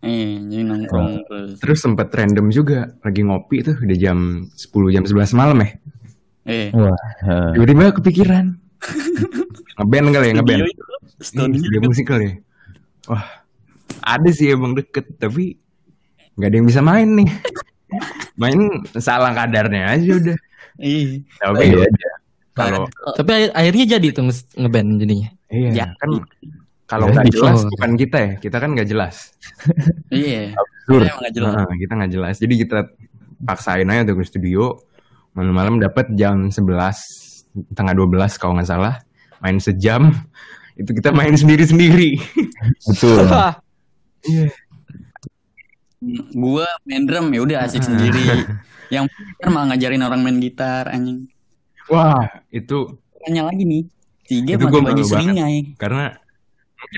Eh, 0.00 0.36
jadi 0.44 0.62
nongkrong 0.62 1.24
terus. 1.24 1.50
Terus 1.58 1.78
sempet 1.80 2.12
random 2.12 2.48
juga 2.48 2.92
lagi 3.00 3.24
ngopi 3.24 3.64
tuh 3.64 3.76
udah 3.76 3.96
jam 3.96 4.18
10 4.52 4.92
jam 4.92 5.02
11 5.02 5.32
malam 5.32 5.58
ya. 5.64 5.70
Eh, 6.44 6.68
Wah. 6.76 6.98
Tiba-tiba 7.56 7.92
kepikiran. 7.96 8.46
ngeband 9.76 10.08
kali 10.10 10.26
ya, 10.26 10.34
ngeband. 10.34 10.60
studio 11.18 11.60
Iya, 11.62 11.78
musik 11.80 12.06
kali 12.06 12.24
ya. 12.26 12.34
Wah, 13.06 13.24
ada 14.02 14.28
sih 14.28 14.48
emang 14.48 14.72
deket, 14.72 15.16
tapi 15.16 15.56
nggak 16.34 16.48
ada 16.48 16.56
yang 16.56 16.66
bisa 16.66 16.80
main 16.80 17.08
nih. 17.14 17.28
main 18.40 18.58
salah 18.94 19.30
kadarnya 19.30 19.92
aja 19.92 20.10
udah. 20.12 20.36
Ih, 20.76 21.22
Tapi 21.36 21.64
Iya 21.64 21.86
aja. 21.86 22.08
kalau 22.52 22.82
Tapi 23.14 23.30
akhir- 23.30 23.54
akhirnya 23.54 23.86
jadi 23.94 24.06
tuh 24.10 24.24
nge- 24.26 24.50
ngeband 24.56 24.90
jadinya. 24.98 25.30
iya 25.48 25.70
Ya. 25.72 25.86
kan 25.96 26.10
kalau 26.84 27.06
Ya, 27.08 27.12
nggak 27.16 27.30
jelas 27.30 27.58
bukan 27.64 27.90
kita 27.94 28.16
ya, 28.18 28.32
kita 28.38 28.56
kan 28.58 28.70
nggak 28.74 28.86
jelas. 28.86 29.32
iya. 30.12 30.50
Absurd. 30.52 31.08
Gak 31.08 31.32
jelas. 31.32 31.52
Nah, 31.56 31.74
kita 31.74 31.92
nggak 31.94 32.12
jelas. 32.12 32.34
Jadi 32.36 32.54
kita 32.58 32.78
paksain 33.40 33.86
aja 33.86 34.04
tuh 34.04 34.18
ke 34.18 34.24
studio. 34.24 34.76
Malam-malam 35.32 35.78
dapat 35.78 36.12
jam 36.12 36.46
11 36.46 37.33
tengah 37.72 37.94
12 37.94 38.40
kalau 38.40 38.58
nggak 38.58 38.68
salah. 38.68 38.94
Main 39.38 39.58
sejam. 39.58 40.10
Itu 40.74 40.90
kita 40.90 41.14
main 41.14 41.34
sendiri-sendiri. 41.34 42.18
Betul. 42.90 43.24
Gua 46.34 46.68
main 46.84 47.04
drum 47.08 47.32
ya 47.32 47.40
udah 47.40 47.58
asik 47.64 47.80
sendiri. 47.80 48.20
Yang 48.92 49.08
malah 49.48 49.72
ngajarin 49.72 50.04
orang 50.04 50.20
main 50.20 50.36
gitar 50.36 50.92
anjing. 50.92 51.24
Wah, 51.88 52.28
itu 52.52 53.00
Tanya 53.24 53.48
lagi 53.48 53.64
nih. 53.64 53.82
Tiga 54.24 54.56
Itu 54.60 54.68
baju 54.68 54.84
banget. 54.84 55.04
seringai. 55.08 55.56
karena 55.76 56.12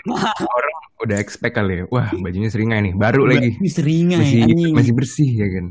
orang 0.58 0.74
udah 1.02 1.16
expect 1.22 1.54
kali 1.54 1.82
ya. 1.82 1.84
Wah, 1.86 2.10
bajunya 2.18 2.50
seringai 2.50 2.82
nih, 2.82 2.94
baru 2.98 3.30
lagi. 3.30 3.54
Seringai 3.66 4.18
Masih 4.18 4.40
anjing. 4.42 4.72
masih 4.74 4.92
bersih 4.94 5.30
ya 5.30 5.46
kan. 5.46 5.66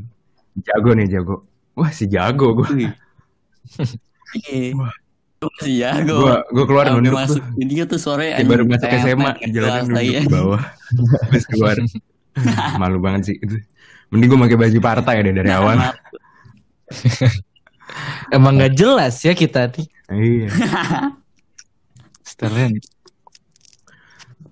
Jago 0.64 0.92
nih, 0.96 1.08
jago. 1.12 1.36
Wah, 1.76 1.92
si 1.92 2.08
jago 2.08 2.56
gua. 2.56 2.68
Iya. 4.36 4.76
Masih 5.46 5.74
jago. 5.78 6.16
Gua 6.26 6.36
gua 6.50 6.66
keluar 6.66 6.86
nunduk 6.90 7.14
masuk 7.14 7.38
tuh. 7.38 7.54
Jadi 7.62 7.74
tuh 7.86 8.00
sore 8.02 8.34
Kayak 8.34 8.50
baru 8.50 8.64
masuk 8.66 8.88
SMA, 8.90 9.32
jalannya 9.52 9.82
nunduk 9.86 9.96
lagi. 9.96 10.12
ke 10.16 10.30
bawah. 10.32 10.62
Terus 11.30 11.46
keluar. 11.48 11.76
Malu 12.76 12.98
banget 13.00 13.22
sih 13.32 13.36
itu. 13.38 13.56
Mending 14.10 14.28
gua 14.32 14.40
pakai 14.48 14.58
baju 14.58 14.80
partai 14.82 15.16
deh 15.22 15.34
dari 15.34 15.52
awal. 15.52 15.78
Emang 18.36 18.58
nggak 18.58 18.74
jelas 18.74 19.22
ya 19.22 19.32
kita 19.32 19.70
nih. 19.72 19.88
Iya. 20.10 20.50
Setelan. 22.28 22.74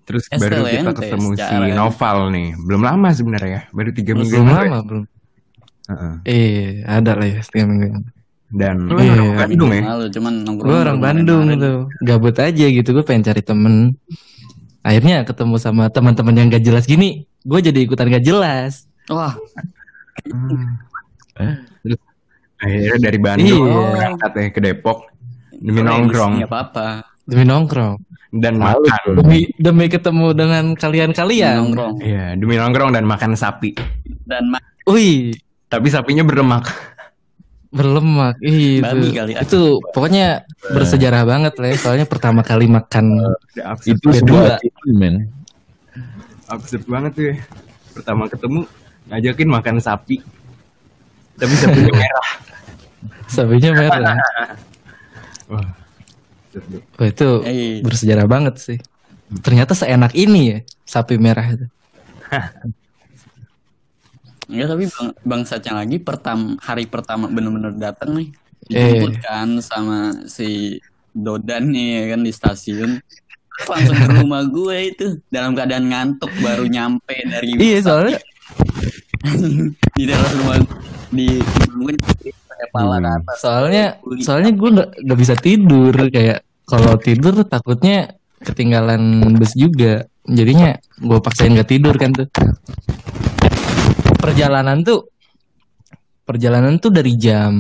Terus 0.04 0.28
baru 0.30 0.68
kita 0.68 0.92
ketemu 0.94 1.28
si 1.34 1.56
Noval 1.74 2.18
nih. 2.30 2.48
Belum 2.60 2.82
lama 2.84 3.10
sebenarnya 3.10 3.50
ya. 3.50 3.62
Baru 3.72 3.90
tiga 3.96 4.14
minggu 4.14 4.36
Belum 4.36 4.48
ya. 4.48 4.54
lama 4.62 4.78
belum. 4.84 5.06
Heeh. 5.84 6.14
Eh, 6.28 6.68
ada 6.86 7.12
lah 7.18 7.28
ya 7.28 7.40
setengah 7.42 7.68
minggu. 7.72 7.88
Dan 8.54 8.86
lu 8.86 8.96
Iya. 8.96 9.18
orang 9.18 9.34
Bandung 9.36 9.70
ya. 9.72 9.82
Malu 9.84 10.06
cuman 10.08 10.34
nongkrong. 10.40 10.68
Gue 10.68 10.78
orang 10.80 11.00
Bandung 11.00 11.44
tuh, 11.58 11.78
gabut 12.00 12.38
aja 12.38 12.66
gitu. 12.68 12.90
Gue 12.92 13.02
pengen 13.02 13.26
cari 13.26 13.42
temen. 13.42 13.98
Akhirnya 14.80 15.24
ketemu 15.24 15.56
sama 15.58 15.90
teman-teman 15.90 16.34
yang 16.34 16.48
gak 16.48 16.62
jelas 16.62 16.86
gini. 16.86 17.26
Gue 17.42 17.60
jadi 17.60 17.82
ikutan 17.82 18.08
gak 18.08 18.22
jelas. 18.22 18.86
Wah, 19.08 19.34
Terus 21.84 22.00
akhirnya 22.58 22.98
dari 23.02 23.20
Bandung 23.20 23.66
Iya. 23.66 23.84
berangkat 23.92 24.32
ya 24.32 24.46
ke 24.48 24.60
Depok 24.62 24.98
demi 25.54 25.80
keren, 25.80 25.90
nongkrong. 25.90 26.34
nggak 26.40 26.50
apa-apa. 26.50 26.88
Demi 27.24 27.44
nongkrong. 27.44 27.96
dan 28.34 28.58
Malu, 28.58 28.82
makan. 28.82 29.02
Demi 29.16 29.40
demi 29.56 29.86
ketemu 29.88 30.34
dengan 30.34 30.74
kalian-kalian. 30.74 31.54
nongkrong 31.60 31.96
Iya, 32.02 32.34
demi 32.34 32.56
nongkrong 32.56 32.90
dan 32.92 33.06
makan 33.06 33.34
sapi. 33.34 33.78
dan 34.26 34.46
ma- 34.48 34.62
Wih, 34.86 35.38
Tapi 35.68 35.90
sapinya 35.90 36.22
berlemak. 36.22 36.70
Berlemak. 37.74 38.38
Ih, 38.40 38.80
itu, 38.80 39.10
kali 39.12 39.34
itu 39.34 39.62
pokoknya 39.90 40.28
bersejarah 40.64 41.26
banget 41.26 41.54
lah 41.58 41.68
ya. 41.68 41.78
Soalnya 41.78 42.06
pertama 42.06 42.40
kali 42.40 42.70
makan 42.70 43.06
Itu 43.84 44.14
sebuah 44.14 44.62
men. 44.88 45.28
absurd 46.46 46.86
banget 46.86 47.12
tuh 47.12 47.24
ya. 47.26 47.36
Pertama 47.92 48.24
ketemu 48.26 48.60
ngajakin 49.06 49.50
makan 49.50 49.76
sapi. 49.78 50.22
Tapi 51.34 51.54
sapinya 51.56 51.94
merah. 52.00 52.30
sapinya 53.26 53.72
merah. 53.74 54.16
Wah. 55.50 55.68
absurd 56.48 56.64
tuh. 56.70 56.82
Wah, 56.96 57.08
itu 57.10 57.28
Eh. 57.44 57.82
bersejarah 57.82 58.26
banget 58.26 58.56
sih. 58.58 58.78
Ternyata 59.42 59.74
seenak 59.74 60.14
ini 60.14 60.42
ya 60.48 60.58
sapi 60.86 61.18
merah 61.18 61.46
itu. 61.48 61.66
Enggak 64.54 64.70
tapi 64.70 64.84
bang, 64.86 65.10
bangsatnya 65.26 65.74
lagi 65.82 65.98
pertama 65.98 66.54
hari 66.62 66.86
pertama 66.86 67.26
bener-bener 67.26 67.74
datang 67.74 68.14
nih. 68.14 68.30
Eh. 68.70 68.80
dijemput 68.80 69.20
kan 69.26 69.50
sama 69.60 70.24
si 70.30 70.80
Dodan 71.12 71.74
nih 71.74 71.88
ya 71.90 72.04
kan 72.14 72.22
di 72.22 72.32
stasiun. 72.32 73.02
Langsung 73.66 73.98
ke 73.98 74.10
rumah 74.22 74.46
gue 74.46 74.78
itu 74.94 75.06
dalam 75.34 75.58
keadaan 75.58 75.90
ngantuk 75.90 76.30
baru 76.42 76.70
nyampe 76.70 77.18
dari 77.28 77.58
Iya 77.58 77.80
soalnya 77.82 78.18
di 79.94 80.04
dalam 80.10 80.32
rumah 80.42 80.58
di 81.14 81.38
bangun 81.42 81.96
pakai 82.02 82.68
pala 82.70 82.98
ke 83.02 83.10
atas. 83.10 83.38
Soalnya 83.42 83.86
soalnya 84.22 84.52
gue 84.54 84.70
nggak 84.70 84.90
nggak 85.02 85.20
bisa 85.22 85.36
tidur 85.38 85.94
kayak 86.14 86.40
kalau 86.70 86.94
tidur 87.02 87.34
takutnya 87.46 88.14
ketinggalan 88.42 89.34
bus 89.34 89.58
juga. 89.58 90.06
Jadinya 90.24 90.78
gue 91.04 91.20
paksain 91.20 91.52
gak 91.52 91.68
tidur 91.68 92.00
kan 92.00 92.16
tuh 92.16 92.32
perjalanan 94.24 94.80
tuh 94.88 95.12
perjalanan 96.24 96.80
tuh 96.80 96.92
dari 96.96 97.20
jam 97.20 97.52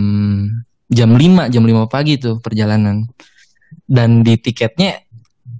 jam 0.87 1.09
5 1.11 1.51
jam 1.51 1.63
5 1.63 1.91
pagi 1.91 2.15
tuh 2.15 2.39
perjalanan. 2.39 3.03
Dan 3.83 4.23
di 4.23 4.39
tiketnya 4.39 5.03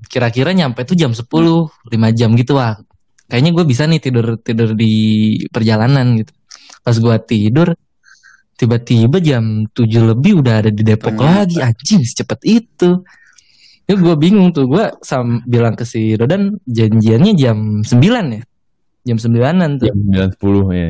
kira-kira 0.08 0.56
nyampe 0.56 0.88
tuh 0.88 0.96
jam 0.96 1.12
10 1.12 1.28
5 1.28 1.92
jam 2.16 2.30
gitu 2.40 2.56
wah. 2.56 2.80
Kayaknya 3.28 3.52
gue 3.52 3.66
bisa 3.68 3.84
nih 3.84 4.00
tidur 4.00 4.40
tidur 4.40 4.72
di 4.72 4.94
perjalanan 5.52 6.24
gitu. 6.24 6.32
Pas 6.80 6.96
gue 6.96 7.16
tidur 7.28 7.76
tiba-tiba 8.56 9.20
jam 9.20 9.68
7 9.68 10.12
lebih 10.16 10.40
udah 10.40 10.64
ada 10.64 10.72
di 10.72 10.88
Depok 10.88 11.20
Ternyata. 11.20 11.44
lagi. 11.44 11.58
Anjing 11.60 12.02
secepat 12.08 12.40
itu. 12.48 13.04
Itu 13.84 14.00
gue 14.00 14.16
bingung 14.16 14.56
tuh. 14.56 14.72
Gue 14.72 14.88
sam 15.04 15.44
bilang 15.44 15.76
ke 15.76 15.84
si 15.84 16.16
Rodan 16.16 16.56
janjiannya 16.64 17.34
jam 17.36 17.84
9 17.84 18.00
ya 18.40 18.44
jam 19.04 19.18
9an 19.18 19.78
tuh. 19.80 19.88
Jam 19.88 20.32
9.10 20.36 20.74
ya. 20.74 20.88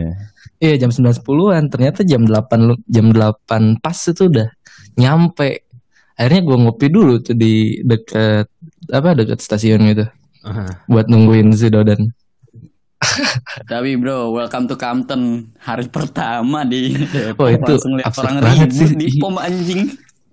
iya. 0.60 0.76
Jam 0.78 0.90
9.10an 0.90 1.64
ternyata 1.68 2.00
jam 2.02 2.22
8 2.24 2.34
lu- 2.62 2.84
jam 2.86 3.10
8 3.10 3.78
pas 3.78 3.98
itu 3.98 4.24
udah 4.26 4.48
nyampe. 4.96 5.66
Akhirnya 6.14 6.42
gue 6.46 6.58
ngopi 6.60 6.88
dulu 6.88 7.18
tuh 7.20 7.34
di 7.34 7.82
deket 7.82 8.46
apa 8.90 9.10
deket 9.14 9.42
stasiun 9.42 9.82
gitu. 9.90 10.06
Aha. 10.44 10.84
buat 10.86 11.08
nungguin 11.08 11.56
si 11.56 11.72
Dodan. 11.72 12.04
Tapi 13.72 13.96
bro 13.96 14.32
welcome 14.32 14.68
to 14.68 14.76
Compton. 14.76 15.52
Hari 15.58 15.88
pertama 15.88 16.64
di 16.64 16.96
Depok. 17.14 17.40
Oh, 17.40 17.48
itu 17.48 17.72
langsung 17.76 17.96
lihat 17.96 18.14
orang 18.16 18.36
ribut 18.42 18.92
di 18.94 19.08
pom 19.18 19.36
anjing. 19.36 19.82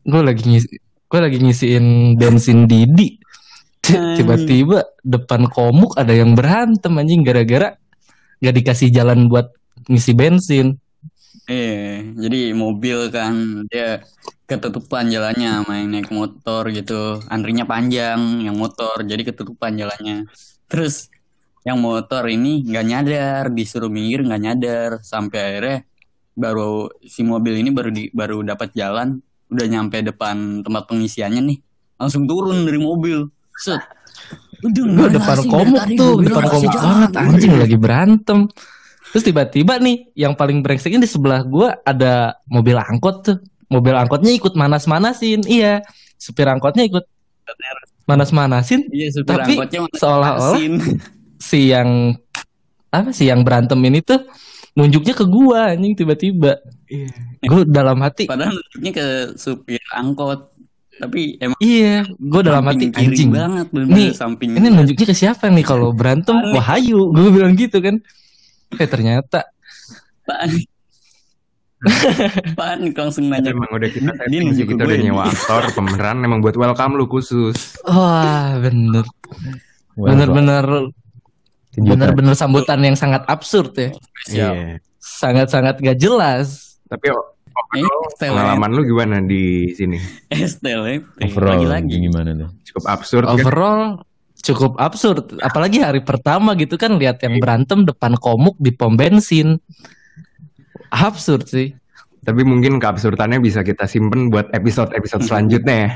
Gue 0.02 0.22
lagi 0.22 0.42
ngisi 0.46 0.74
gue 1.10 1.18
lagi 1.18 1.38
ngisiin 1.38 1.86
bensin 2.14 2.70
Didi 2.70 3.18
tiba-tiba 4.18 4.78
depan 5.02 5.48
komuk 5.50 5.96
ada 5.98 6.12
yang 6.14 6.34
berantem 6.34 6.92
anjing 6.96 7.22
gara-gara 7.26 7.76
gak 8.40 8.54
dikasih 8.56 8.88
jalan 8.94 9.28
buat 9.28 9.52
ngisi 9.88 10.12
bensin 10.16 10.76
Iya, 11.50 12.06
jadi 12.14 12.54
mobil 12.54 13.10
kan 13.10 13.66
dia 13.66 14.06
ketutupan 14.46 15.10
jalannya 15.10 15.66
yang 15.66 15.90
naik 15.90 16.10
motor 16.14 16.70
gitu. 16.70 17.18
Antrinya 17.26 17.66
panjang, 17.66 18.46
yang 18.46 18.54
motor 18.54 19.02
jadi 19.02 19.22
ketutupan 19.26 19.74
jalannya. 19.74 20.30
Terus 20.70 21.10
yang 21.66 21.82
motor 21.82 22.30
ini 22.30 22.62
nggak 22.62 22.86
nyadar, 22.86 23.44
disuruh 23.50 23.90
minggir 23.90 24.22
nggak 24.22 24.42
nyadar, 24.46 24.90
sampai 25.02 25.38
akhirnya 25.38 25.78
baru 26.38 26.86
si 27.02 27.26
mobil 27.26 27.58
ini 27.58 27.70
baru 27.74 27.90
di, 27.90 28.14
baru 28.14 28.46
dapat 28.46 28.70
jalan, 28.78 29.18
udah 29.50 29.66
nyampe 29.66 30.06
depan 30.06 30.62
tempat 30.62 30.86
pengisiannya 30.86 31.42
nih, 31.50 31.58
langsung 31.98 32.30
turun 32.30 32.62
dari 32.62 32.78
mobil. 32.78 33.26
Set. 33.60 33.82
Udah 34.60 34.84
gue 34.84 35.08
depan 35.16 35.38
komuk 35.48 35.84
tuh 35.96 36.12
gua 36.20 36.24
depan 36.28 36.44
komuk 36.52 36.72
banget 36.76 37.12
anjing 37.16 37.54
lagi 37.56 37.76
berantem 37.80 38.38
terus 39.10 39.24
tiba-tiba 39.26 39.80
nih 39.80 40.12
yang 40.14 40.36
paling 40.36 40.60
brengseknya 40.62 41.02
di 41.02 41.10
sebelah 41.10 41.42
gue 41.42 41.66
ada 41.82 42.36
mobil 42.46 42.76
angkot 42.78 43.16
tuh 43.26 43.36
mobil 43.72 43.96
angkotnya 43.96 44.30
ikut 44.36 44.54
manas-manasin 44.54 45.42
iya 45.48 45.80
supir 46.14 46.46
angkotnya 46.46 46.86
ikut 46.86 47.02
manas-manasin 48.06 48.86
Iya, 48.92 49.08
supir 49.10 49.34
Tapi 49.34 49.52
angkotnya 49.58 49.80
mana 49.82 49.96
seolah-olah 49.98 50.58
si 51.40 51.72
yang 51.72 52.14
apa 52.92 53.10
sih 53.10 53.30
yang 53.32 53.42
berantem 53.42 53.80
ini 53.82 53.98
tuh 54.04 54.22
nunjuknya 54.76 55.14
ke 55.16 55.24
gua 55.26 55.74
anjing 55.74 55.96
tiba-tiba 55.96 56.60
Iya. 56.90 57.06
gue 57.46 57.62
dalam 57.70 57.98
hati 58.02 58.26
Padahal 58.28 58.54
nunjuknya 58.54 58.92
ke 58.94 59.06
supir 59.38 59.80
angkot. 59.94 60.50
Tapi 61.00 61.40
emang 61.40 61.56
iya 61.64 62.04
gue 62.04 62.42
dalam 62.44 62.60
hati 62.68 62.92
anjing 62.92 63.32
banget 63.32 63.72
bener-bener 63.72 63.96
Nih, 63.96 64.10
samping 64.12 64.52
ini 64.52 64.68
nunjuknya 64.68 65.06
ke 65.08 65.16
siapa 65.16 65.48
nih 65.48 65.64
kalau 65.64 65.96
berantem 65.96 66.36
wahyu 66.52 67.08
gue 67.16 67.28
bilang 67.32 67.56
gitu 67.56 67.80
kan 67.80 67.96
eh 68.76 68.84
ternyata 68.84 69.48
panik. 70.28 70.68
panik 72.52 72.92
langsung 72.92 73.32
nanya. 73.32 73.56
Emang 73.56 73.72
udah 73.72 73.88
kita 73.88 74.12
setting 74.12 74.28
sih, 74.28 74.44
nunjuk 74.44 74.66
kita 74.76 74.82
ke 74.84 74.88
udah 74.92 74.98
nyewa 75.00 75.24
aktor, 75.32 75.62
pemeran 75.72 76.20
emang 76.20 76.44
buat 76.44 76.52
welcome 76.60 77.00
lu 77.00 77.08
khusus. 77.08 77.80
wah 77.88 78.60
bener 78.60 79.08
bener-bener 79.96 80.92
bener-bener 81.72 82.34
sambutan 82.36 82.84
yang 82.84 82.92
sangat 82.92 83.24
absurd 83.24 83.72
ya. 83.72 83.88
Iya. 84.28 84.50
sangat-sangat 85.00 85.80
gak 85.80 85.96
jelas 85.96 86.76
Tapi. 86.92 87.08
Pengalaman 88.18 88.70
lu 88.72 88.82
gimana 88.84 89.20
di 89.20 89.70
sini? 89.74 89.98
STLP. 90.30 91.02
Overall 91.30 91.58
Lagi-lagi. 91.58 91.94
gimana 92.00 92.30
tuh? 92.34 92.50
Cukup 92.66 92.84
absurd 92.86 93.24
kan? 93.26 93.34
overall 93.36 93.84
cukup 94.40 94.72
absurd 94.80 95.36
apalagi 95.44 95.84
hari 95.84 96.00
pertama 96.00 96.56
gitu 96.56 96.80
kan 96.80 96.96
lihat 96.96 97.20
yang 97.20 97.36
berantem 97.36 97.84
depan 97.84 98.16
komuk 98.16 98.56
di 98.56 98.72
pom 98.72 98.96
bensin 98.96 99.60
absurd 100.88 101.44
sih 101.44 101.76
Tapi 102.20 102.40
mungkin 102.44 102.80
keabsurdannya 102.80 103.36
bisa 103.40 103.60
kita 103.60 103.84
simpen 103.84 104.28
buat 104.28 104.48
episode-episode 104.52 105.24
selanjutnya 105.24 105.76
ya. 105.76 105.90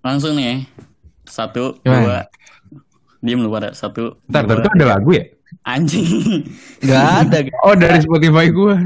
Langsung 0.00 0.36
nih. 0.36 0.64
Satu, 1.28 1.76
Gimana? 1.84 2.00
dua. 2.02 2.18
Diem 3.20 3.40
lu 3.40 3.50
pada. 3.52 3.72
Satu, 3.76 4.20
Ntar, 4.28 4.44
dua. 4.44 4.48
ntar, 4.48 4.56
itu 4.64 4.70
ada 4.80 4.86
lagu 4.96 5.10
ya? 5.14 5.24
Anjing. 5.66 6.46
Gak 6.84 7.04
ada 7.26 7.38
Oh 7.66 7.74
dari 7.74 7.98
Spotify 8.00 8.46
gua. 8.54 8.78